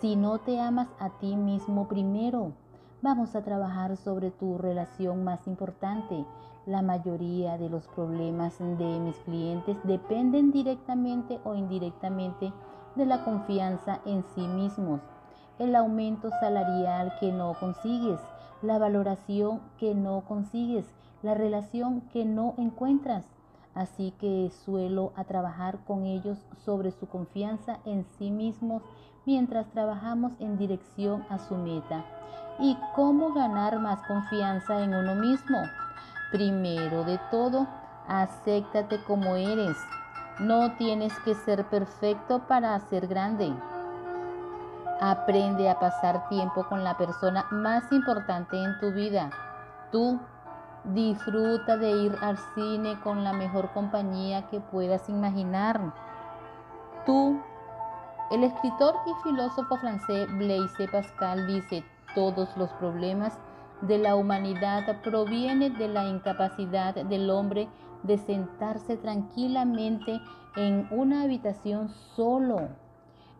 si 0.00 0.14
no 0.14 0.38
te 0.38 0.60
amas 0.60 0.88
a 0.98 1.08
ti 1.08 1.36
mismo 1.36 1.88
primero? 1.88 2.52
Vamos 3.00 3.34
a 3.34 3.42
trabajar 3.42 3.96
sobre 3.96 4.30
tu 4.30 4.58
relación 4.58 5.24
más 5.24 5.46
importante. 5.46 6.26
La 6.66 6.82
mayoría 6.82 7.56
de 7.56 7.70
los 7.70 7.86
problemas 7.88 8.58
de 8.58 9.00
mis 9.00 9.16
clientes 9.20 9.78
dependen 9.84 10.52
directamente 10.52 11.40
o 11.44 11.54
indirectamente 11.54 12.52
de 12.94 13.06
la 13.06 13.24
confianza 13.24 14.00
en 14.04 14.24
sí 14.34 14.46
mismos, 14.46 15.00
el 15.58 15.74
aumento 15.76 16.30
salarial 16.40 17.12
que 17.20 17.32
no 17.32 17.54
consigues, 17.58 18.20
la 18.62 18.78
valoración 18.78 19.60
que 19.78 19.94
no 19.94 20.22
consigues, 20.22 20.86
la 21.22 21.34
relación 21.34 22.02
que 22.12 22.24
no 22.24 22.54
encuentras. 22.58 23.24
Así 23.76 24.14
que 24.18 24.50
suelo 24.64 25.12
a 25.16 25.24
trabajar 25.24 25.78
con 25.86 26.06
ellos 26.06 26.38
sobre 26.64 26.90
su 26.92 27.06
confianza 27.06 27.78
en 27.84 28.06
sí 28.18 28.30
mismos 28.30 28.82
mientras 29.26 29.66
trabajamos 29.70 30.32
en 30.40 30.56
dirección 30.56 31.26
a 31.28 31.38
su 31.38 31.56
meta. 31.56 32.02
¿Y 32.58 32.78
cómo 32.94 33.34
ganar 33.34 33.78
más 33.78 34.00
confianza 34.06 34.82
en 34.82 34.94
uno 34.94 35.14
mismo? 35.14 35.58
Primero 36.32 37.04
de 37.04 37.20
todo, 37.30 37.66
acéptate 38.08 39.04
como 39.04 39.36
eres. 39.36 39.76
No 40.40 40.72
tienes 40.76 41.12
que 41.20 41.34
ser 41.34 41.66
perfecto 41.66 42.46
para 42.48 42.78
ser 42.78 43.06
grande. 43.06 43.52
Aprende 45.02 45.68
a 45.68 45.78
pasar 45.78 46.30
tiempo 46.30 46.66
con 46.66 46.82
la 46.82 46.96
persona 46.96 47.44
más 47.50 47.92
importante 47.92 48.56
en 48.56 48.80
tu 48.80 48.90
vida. 48.92 49.28
Tú 49.92 50.18
disfruta 50.94 51.76
de 51.76 51.90
ir 51.90 52.16
al 52.20 52.38
cine 52.54 52.98
con 53.02 53.24
la 53.24 53.32
mejor 53.32 53.72
compañía 53.72 54.48
que 54.48 54.60
puedas 54.60 55.08
imaginar. 55.08 55.92
Tú, 57.04 57.40
el 58.30 58.44
escritor 58.44 58.94
y 59.06 59.28
filósofo 59.28 59.76
francés 59.76 60.28
Blaise 60.36 60.88
Pascal 60.90 61.46
dice, 61.46 61.84
todos 62.14 62.56
los 62.56 62.70
problemas 62.74 63.38
de 63.82 63.98
la 63.98 64.16
humanidad 64.16 65.02
provienen 65.02 65.76
de 65.76 65.88
la 65.88 66.04
incapacidad 66.06 66.94
del 66.94 67.30
hombre 67.30 67.68
de 68.02 68.18
sentarse 68.18 68.96
tranquilamente 68.96 70.20
en 70.56 70.86
una 70.90 71.22
habitación 71.22 71.88
solo. 72.14 72.68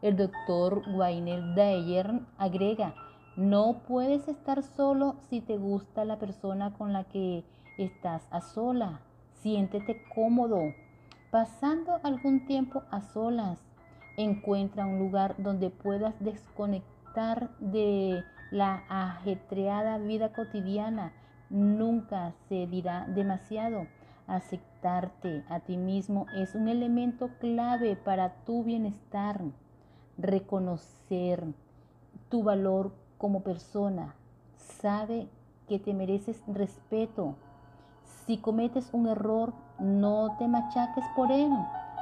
El 0.02 0.16
doctor 0.16 0.82
Wayne 0.88 1.54
Dyer 1.54 2.20
agrega, 2.36 2.94
no 3.36 3.82
puedes 3.86 4.28
estar 4.28 4.62
solo 4.62 5.16
si 5.28 5.40
te 5.40 5.58
gusta 5.58 6.04
la 6.04 6.18
persona 6.18 6.72
con 6.72 6.92
la 6.92 7.04
que 7.04 7.44
estás 7.78 8.26
a 8.30 8.40
sola. 8.40 9.00
Siéntete 9.42 10.02
cómodo. 10.14 10.72
Pasando 11.30 12.00
algún 12.02 12.46
tiempo 12.46 12.82
a 12.90 13.02
solas, 13.02 13.58
encuentra 14.16 14.86
un 14.86 14.98
lugar 14.98 15.34
donde 15.38 15.70
puedas 15.70 16.14
desconectar 16.20 17.50
de 17.60 18.24
la 18.50 18.84
ajetreada 18.88 19.98
vida 19.98 20.32
cotidiana 20.32 21.12
nunca 21.50 22.32
se 22.48 22.66
dirá 22.66 23.06
demasiado. 23.08 23.86
Aceptarte 24.26 25.44
a 25.48 25.60
ti 25.60 25.76
mismo 25.76 26.26
es 26.34 26.54
un 26.54 26.68
elemento 26.68 27.30
clave 27.38 27.96
para 27.96 28.44
tu 28.44 28.64
bienestar. 28.64 29.40
Reconocer 30.18 31.44
tu 32.28 32.42
valor 32.42 32.92
como 33.18 33.40
persona. 33.40 34.14
Sabe 34.56 35.28
que 35.68 35.78
te 35.78 35.94
mereces 35.94 36.42
respeto. 36.46 37.34
Si 38.26 38.38
cometes 38.38 38.90
un 38.92 39.08
error, 39.08 39.52
no 39.78 40.36
te 40.38 40.48
machaques 40.48 41.04
por 41.14 41.30
él. 41.30 41.50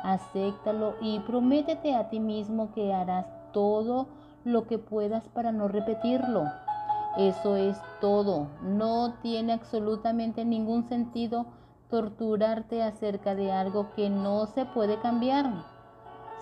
Acéptalo 0.03 0.95
y 1.01 1.21
prométete 1.21 1.95
a 1.95 2.11
ti 2.11 2.21
mismo 2.21 2.73
que 2.73 2.93
harás 2.93 3.27
todo 3.53 4.07
lo 4.45 4.67
que 4.67 4.79
puedas 4.79 5.29
para 5.29 5.53
no 5.53 5.69
repetirlo. 5.69 6.45
Eso 7.17 7.57
es 7.57 7.79
todo. 8.01 8.49
No 8.63 9.15
tiene 9.23 9.53
absolutamente 9.53 10.45
ningún 10.45 10.89
sentido 10.89 11.47
torturarte 11.89 12.83
acerca 12.83 13.35
de 13.35 13.53
algo 13.53 13.93
que 13.95 14.11
no 14.11 14.47
se 14.47 14.65
puede 14.65 14.99
cambiar. 14.99 15.47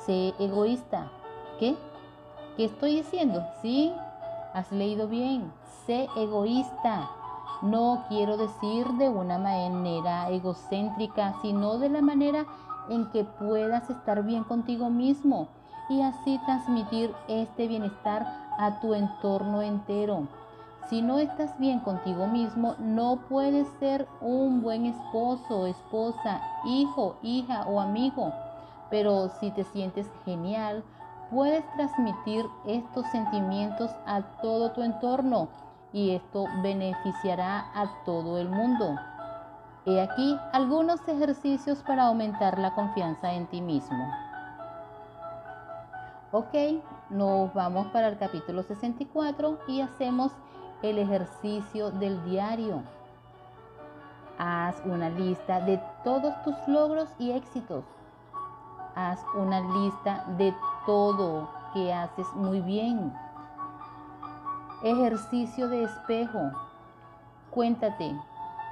Sé 0.07 0.33
egoísta. 0.39 1.11
¿Qué? 1.59 1.77
¿Qué 2.57 2.65
estoy 2.65 2.97
diciendo? 2.97 3.45
Sí, 3.61 3.93
has 4.55 4.71
leído 4.73 5.09
bien. 5.09 5.53
Sé 5.87 6.09
egoísta. 6.17 7.11
No 7.63 8.05
quiero 8.09 8.37
decir 8.37 8.87
de 8.99 9.09
una 9.09 9.39
manera 9.39 10.29
egocéntrica, 10.31 11.35
sino 11.43 11.79
de 11.79 11.89
la 11.89 12.03
manera 12.03 12.47
en 12.89 13.09
que 13.11 13.25
puedas 13.25 13.89
estar 13.89 14.25
bien 14.25 14.45
contigo 14.45 14.91
mismo 14.91 15.49
y 15.89 16.03
así 16.03 16.41
transmitir 16.45 17.15
este 17.29 17.69
bienestar 17.69 18.27
a 18.59 18.81
tu 18.81 18.95
entorno 18.95 19.63
entero. 19.63 20.27
Si 20.89 21.01
no 21.01 21.19
estás 21.19 21.57
bien 21.59 21.79
contigo 21.81 22.27
mismo, 22.27 22.75
no 22.79 23.21
puedes 23.29 23.69
ser 23.79 24.09
un 24.21 24.63
buen 24.63 24.87
esposo, 24.87 25.67
esposa, 25.67 26.43
hijo, 26.67 27.17
hija 27.23 27.65
o 27.69 27.81
amigo. 27.81 28.33
Pero 28.91 29.31
si 29.41 29.51
te 29.53 29.65
sientes 29.65 30.11
genial, 30.25 30.83
puedes 31.33 31.65
transmitir 31.73 32.47
estos 32.67 33.07
sentimientos 33.07 33.91
a 34.07 34.21
todo 34.43 34.73
tu 34.73 34.83
entorno 34.83 35.49
y 35.93 36.15
esto 36.15 36.45
beneficiará 36.63 37.71
a 37.75 38.05
todo 38.05 38.39
el 38.39 38.51
mundo. 38.51 38.97
He 39.87 40.01
aquí 40.01 40.39
algunos 40.53 41.01
ejercicios 41.09 41.83
para 41.83 42.05
aumentar 42.05 42.59
la 42.59 42.75
confianza 42.75 43.33
en 43.33 43.47
ti 43.47 43.63
mismo. 43.63 44.13
Ok, 46.33 46.55
nos 47.11 47.53
vamos 47.55 47.87
para 47.89 48.09
el 48.09 48.19
capítulo 48.19 48.63
64 48.63 49.59
y 49.69 49.81
hacemos 49.81 50.33
el 50.83 50.99
ejercicio 50.99 51.91
del 51.91 52.23
diario. 52.25 52.83
Haz 54.39 54.83
una 54.85 55.09
lista 55.09 55.61
de 55.61 55.81
todos 56.05 56.35
tus 56.43 56.57
logros 56.69 57.09
y 57.19 57.33
éxitos. 57.33 57.85
Haz 58.95 59.25
una 59.35 59.61
lista 59.61 60.25
de 60.37 60.55
todo 60.87 61.49
que 61.73 61.93
haces 61.93 62.27
muy 62.35 62.61
bien. 62.61 63.13
Ejercicio 64.83 65.69
de 65.69 65.85
espejo. 65.85 66.51
Cuéntate, 67.51 68.15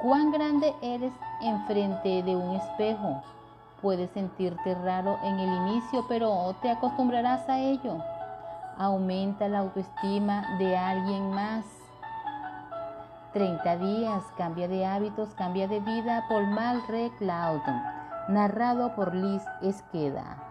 ¿cuán 0.02 0.32
grande 0.32 0.74
eres 0.82 1.12
enfrente 1.42 2.22
de 2.22 2.34
un 2.34 2.56
espejo? 2.56 3.22
Puedes 3.80 4.10
sentirte 4.10 4.74
raro 4.74 5.18
en 5.22 5.38
el 5.38 5.48
inicio, 5.68 6.04
pero 6.08 6.54
te 6.60 6.70
acostumbrarás 6.70 7.48
a 7.48 7.58
ello. 7.58 7.98
Aumenta 8.76 9.48
la 9.48 9.60
autoestima 9.60 10.56
de 10.58 10.76
alguien 10.76 11.30
más. 11.30 11.64
30 13.32 13.76
días, 13.76 14.24
cambia 14.36 14.66
de 14.66 14.84
hábitos, 14.84 15.28
cambia 15.34 15.68
de 15.68 15.80
vida 15.80 16.24
por 16.28 16.46
Mal 16.46 16.82
Cloud. 17.18 17.60
Narrado 18.28 18.94
por 18.94 19.14
Liz 19.14 19.42
Esqueda. 19.62 20.49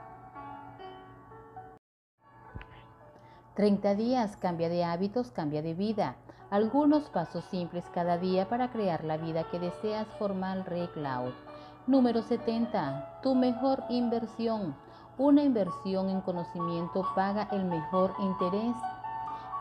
30 3.60 3.96
días, 3.96 4.38
cambia 4.38 4.70
de 4.70 4.86
hábitos, 4.86 5.32
cambia 5.32 5.62
de 5.62 5.74
vida. 5.74 6.16
Algunos 6.50 7.10
pasos 7.10 7.44
simples 7.52 7.84
cada 7.94 8.18
día 8.18 8.48
para 8.48 8.72
crear 8.72 9.04
la 9.04 9.18
vida 9.18 9.44
que 9.52 9.60
deseas 9.60 10.08
formar 10.18 10.64
Cloud. 10.94 11.34
Número 11.86 12.22
70. 12.22 13.20
Tu 13.22 13.36
mejor 13.36 13.84
inversión. 13.90 14.74
una 15.18 15.44
inversión 15.44 16.10
en 16.10 16.22
conocimiento 16.22 17.06
paga 17.14 17.50
el 17.52 17.66
mejor 17.66 18.14
interés. 18.22 18.78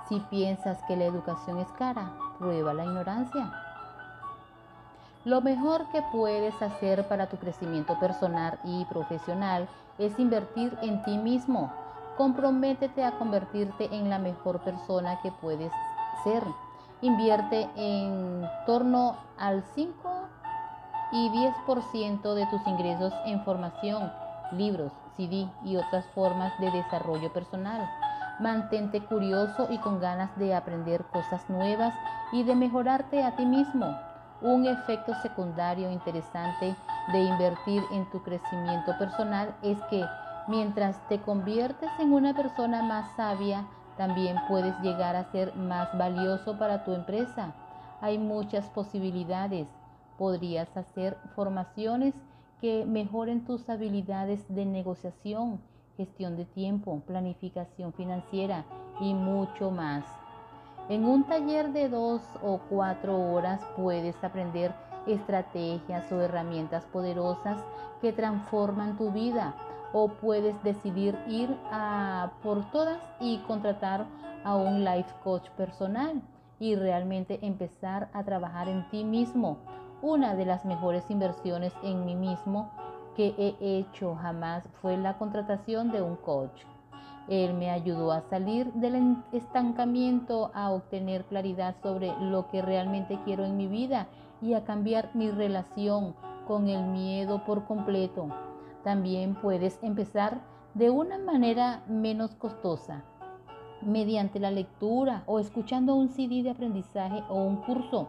Si 0.09 0.21
piensas 0.31 0.79
que 0.87 0.95
la 0.95 1.07
educación 1.07 1.59
es 1.59 1.73
cara, 1.73 2.13
prueba 2.39 2.73
la 2.75 2.85
ignorancia. 2.85 3.53
Lo 5.25 5.41
mejor 5.41 5.91
que 5.91 6.03
puedes 6.13 6.55
hacer 6.63 7.09
para 7.09 7.29
tu 7.29 7.37
crecimiento 7.39 7.99
personal 7.99 8.61
y 8.63 8.85
profesional 8.85 9.69
es 9.99 10.17
invertir 10.21 10.79
en 10.83 11.03
ti 11.03 11.19
mismo. 11.19 11.88
Comprométete 12.19 13.05
a 13.05 13.13
convertirte 13.13 13.95
en 13.95 14.11
la 14.11 14.19
mejor 14.19 14.59
persona 14.65 15.21
que 15.23 15.31
puedes 15.31 15.71
ser. 16.25 16.43
Invierte 17.01 17.71
en 17.77 18.45
torno 18.67 19.15
al 19.39 19.63
5 19.77 20.27
y 21.13 21.29
10% 21.29 22.35
de 22.35 22.45
tus 22.47 22.67
ingresos 22.67 23.15
en 23.25 23.45
formación, 23.45 24.13
libros, 24.51 24.91
CD 25.17 25.49
y 25.65 25.77
otras 25.77 26.07
formas 26.07 26.53
de 26.59 26.73
desarrollo 26.73 27.33
personal. 27.33 27.89
Mantente 28.41 29.01
curioso 29.01 29.69
y 29.71 29.79
con 29.79 30.01
ganas 30.01 30.37
de 30.39 30.57
aprender 30.57 31.05
cosas 31.13 31.49
nuevas 31.49 31.95
y 32.33 32.43
de 32.43 32.57
mejorarte 32.57 33.23
a 33.23 33.37
ti 33.37 33.47
mismo. 33.47 33.97
Un 34.41 34.67
efecto 34.67 35.15
secundario 35.23 35.89
interesante 35.89 36.75
de 37.13 37.21
invertir 37.21 37.81
en 37.93 38.11
tu 38.11 38.21
crecimiento 38.25 38.99
personal 38.99 39.55
es 39.63 39.79
que 39.89 40.05
mientras 40.49 41.07
te 41.09 41.21
conviertes 41.21 41.91
en 42.01 42.13
una 42.13 42.35
persona 42.35 42.83
más 42.83 43.15
sabia, 43.17 43.67
también 43.97 44.37
puedes 44.49 44.79
llegar 44.81 45.15
a 45.15 45.31
ser 45.31 45.55
más 45.55 45.97
valioso 45.97 46.59
para 46.59 46.85
tu 46.85 46.95
empresa. 46.95 47.55
Hay 48.01 48.19
muchas 48.19 48.69
posibilidades. 48.71 49.69
Podrías 50.17 50.75
hacer 50.77 51.17
formaciones 51.35 52.15
que 52.61 52.85
mejoren 52.87 53.45
tus 53.45 53.69
habilidades 53.69 54.43
de 54.49 54.65
negociación, 54.65 55.61
gestión 55.97 56.37
de 56.37 56.45
tiempo, 56.45 57.03
planificación 57.07 57.93
financiera 57.93 58.65
y 59.01 59.15
mucho 59.15 59.71
más. 59.71 60.05
En 60.89 61.05
un 61.05 61.25
taller 61.25 61.73
de 61.73 61.89
dos 61.89 62.23
o 62.43 62.61
cuatro 62.71 63.21
horas 63.33 63.61
puedes 63.77 64.17
aprender 64.25 64.73
estrategias 65.07 66.11
o 66.11 66.21
herramientas 66.21 66.85
poderosas 66.87 67.63
que 68.01 68.13
transforman 68.13 68.97
tu 68.97 69.11
vida 69.11 69.55
o 69.93 70.09
puedes 70.09 70.61
decidir 70.63 71.19
ir 71.29 71.55
a 71.71 72.33
por 72.43 72.71
todas 72.71 72.99
y 73.21 73.39
contratar 73.47 74.07
a 74.45 74.57
un 74.57 74.85
life 74.85 75.13
coach 75.23 75.49
personal 75.51 76.23
y 76.61 76.75
realmente 76.75 77.39
empezar 77.43 78.09
a 78.13 78.25
trabajar 78.25 78.69
en 78.69 78.89
ti 78.91 79.05
mismo. 79.05 79.59
Una 80.03 80.35
de 80.35 80.47
las 80.47 80.65
mejores 80.65 81.05
inversiones 81.11 81.73
en 81.83 82.05
mí 82.05 82.15
mismo 82.15 82.71
que 83.17 83.35
he 83.37 83.79
hecho 83.79 84.15
jamás 84.15 84.65
fue 84.81 84.97
la 84.97 85.19
contratación 85.19 85.91
de 85.91 86.03
un 86.03 86.17
coach. 86.17 86.63
Él 87.29 87.53
me 87.55 87.71
ayudó 87.71 88.13
a 88.13 88.23
salir 88.23 88.73
del 88.73 89.17
estancamiento, 89.33 90.51
a 90.55 90.71
obtener 90.71 91.25
claridad 91.25 91.75
sobre 91.83 92.15
lo 92.21 92.49
que 92.49 92.63
realmente 92.63 93.19
quiero 93.25 93.45
en 93.45 93.57
mi 93.57 93.67
vida 93.67 94.07
y 94.41 94.55
a 94.55 94.65
cambiar 94.65 95.11
mi 95.15 95.31
relación 95.31 96.15
con 96.47 96.69
el 96.69 96.85
miedo 96.85 97.45
por 97.45 97.65
completo. 97.65 98.29
También 98.85 99.35
puedes 99.35 99.79
empezar 99.83 100.41
de 100.75 100.91
una 100.91 101.19
manera 101.19 101.83
menos 101.89 102.35
costosa, 102.35 103.03
mediante 103.83 104.39
la 104.39 104.51
lectura 104.51 105.23
o 105.27 105.39
escuchando 105.39 105.95
un 105.95 106.09
CD 106.09 106.43
de 106.43 106.51
aprendizaje 106.51 107.23
o 107.29 107.43
un 107.43 107.57
curso. 107.57 108.09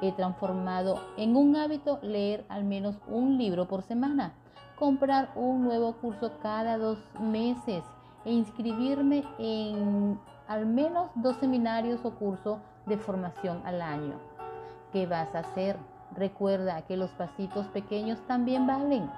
He 0.00 0.12
transformado 0.12 1.00
en 1.16 1.36
un 1.36 1.56
hábito 1.56 1.98
leer 2.02 2.44
al 2.48 2.64
menos 2.64 2.96
un 3.08 3.38
libro 3.38 3.66
por 3.68 3.82
semana, 3.82 4.34
comprar 4.78 5.30
un 5.34 5.62
nuevo 5.62 5.94
curso 5.94 6.32
cada 6.42 6.78
dos 6.78 6.98
meses 7.20 7.84
e 8.24 8.32
inscribirme 8.32 9.24
en 9.38 10.18
al 10.48 10.66
menos 10.66 11.10
dos 11.14 11.36
seminarios 11.36 12.04
o 12.04 12.14
cursos 12.14 12.58
de 12.86 12.98
formación 12.98 13.62
al 13.64 13.80
año. 13.80 14.14
¿Qué 14.92 15.06
vas 15.06 15.34
a 15.34 15.40
hacer? 15.40 15.78
Recuerda 16.14 16.82
que 16.82 16.96
los 16.96 17.10
pasitos 17.12 17.66
pequeños 17.68 18.20
también 18.26 18.66
valen. 18.66 19.10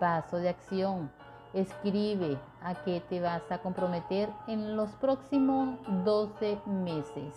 Paso 0.00 0.38
de 0.38 0.48
acción. 0.48 1.10
Escribe 1.52 2.38
a 2.62 2.74
qué 2.84 3.02
te 3.06 3.20
vas 3.20 3.42
a 3.50 3.58
comprometer 3.58 4.30
en 4.48 4.74
los 4.74 4.88
próximos 4.92 5.78
12 6.06 6.58
meses. 6.66 7.34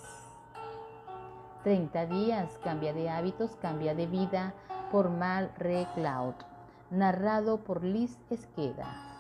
30 1.66 2.06
días, 2.06 2.58
cambia 2.64 2.94
de 2.94 3.10
hábitos, 3.10 3.58
cambia 3.62 3.94
de 3.94 4.08
vida 4.08 4.54
por 4.92 5.10
Mal 5.10 5.52
Re 5.58 5.86
Cloud. 5.94 6.36
Narrado 6.90 7.58
por 7.58 7.84
Liz 7.84 8.18
Esqueda. 8.30 9.13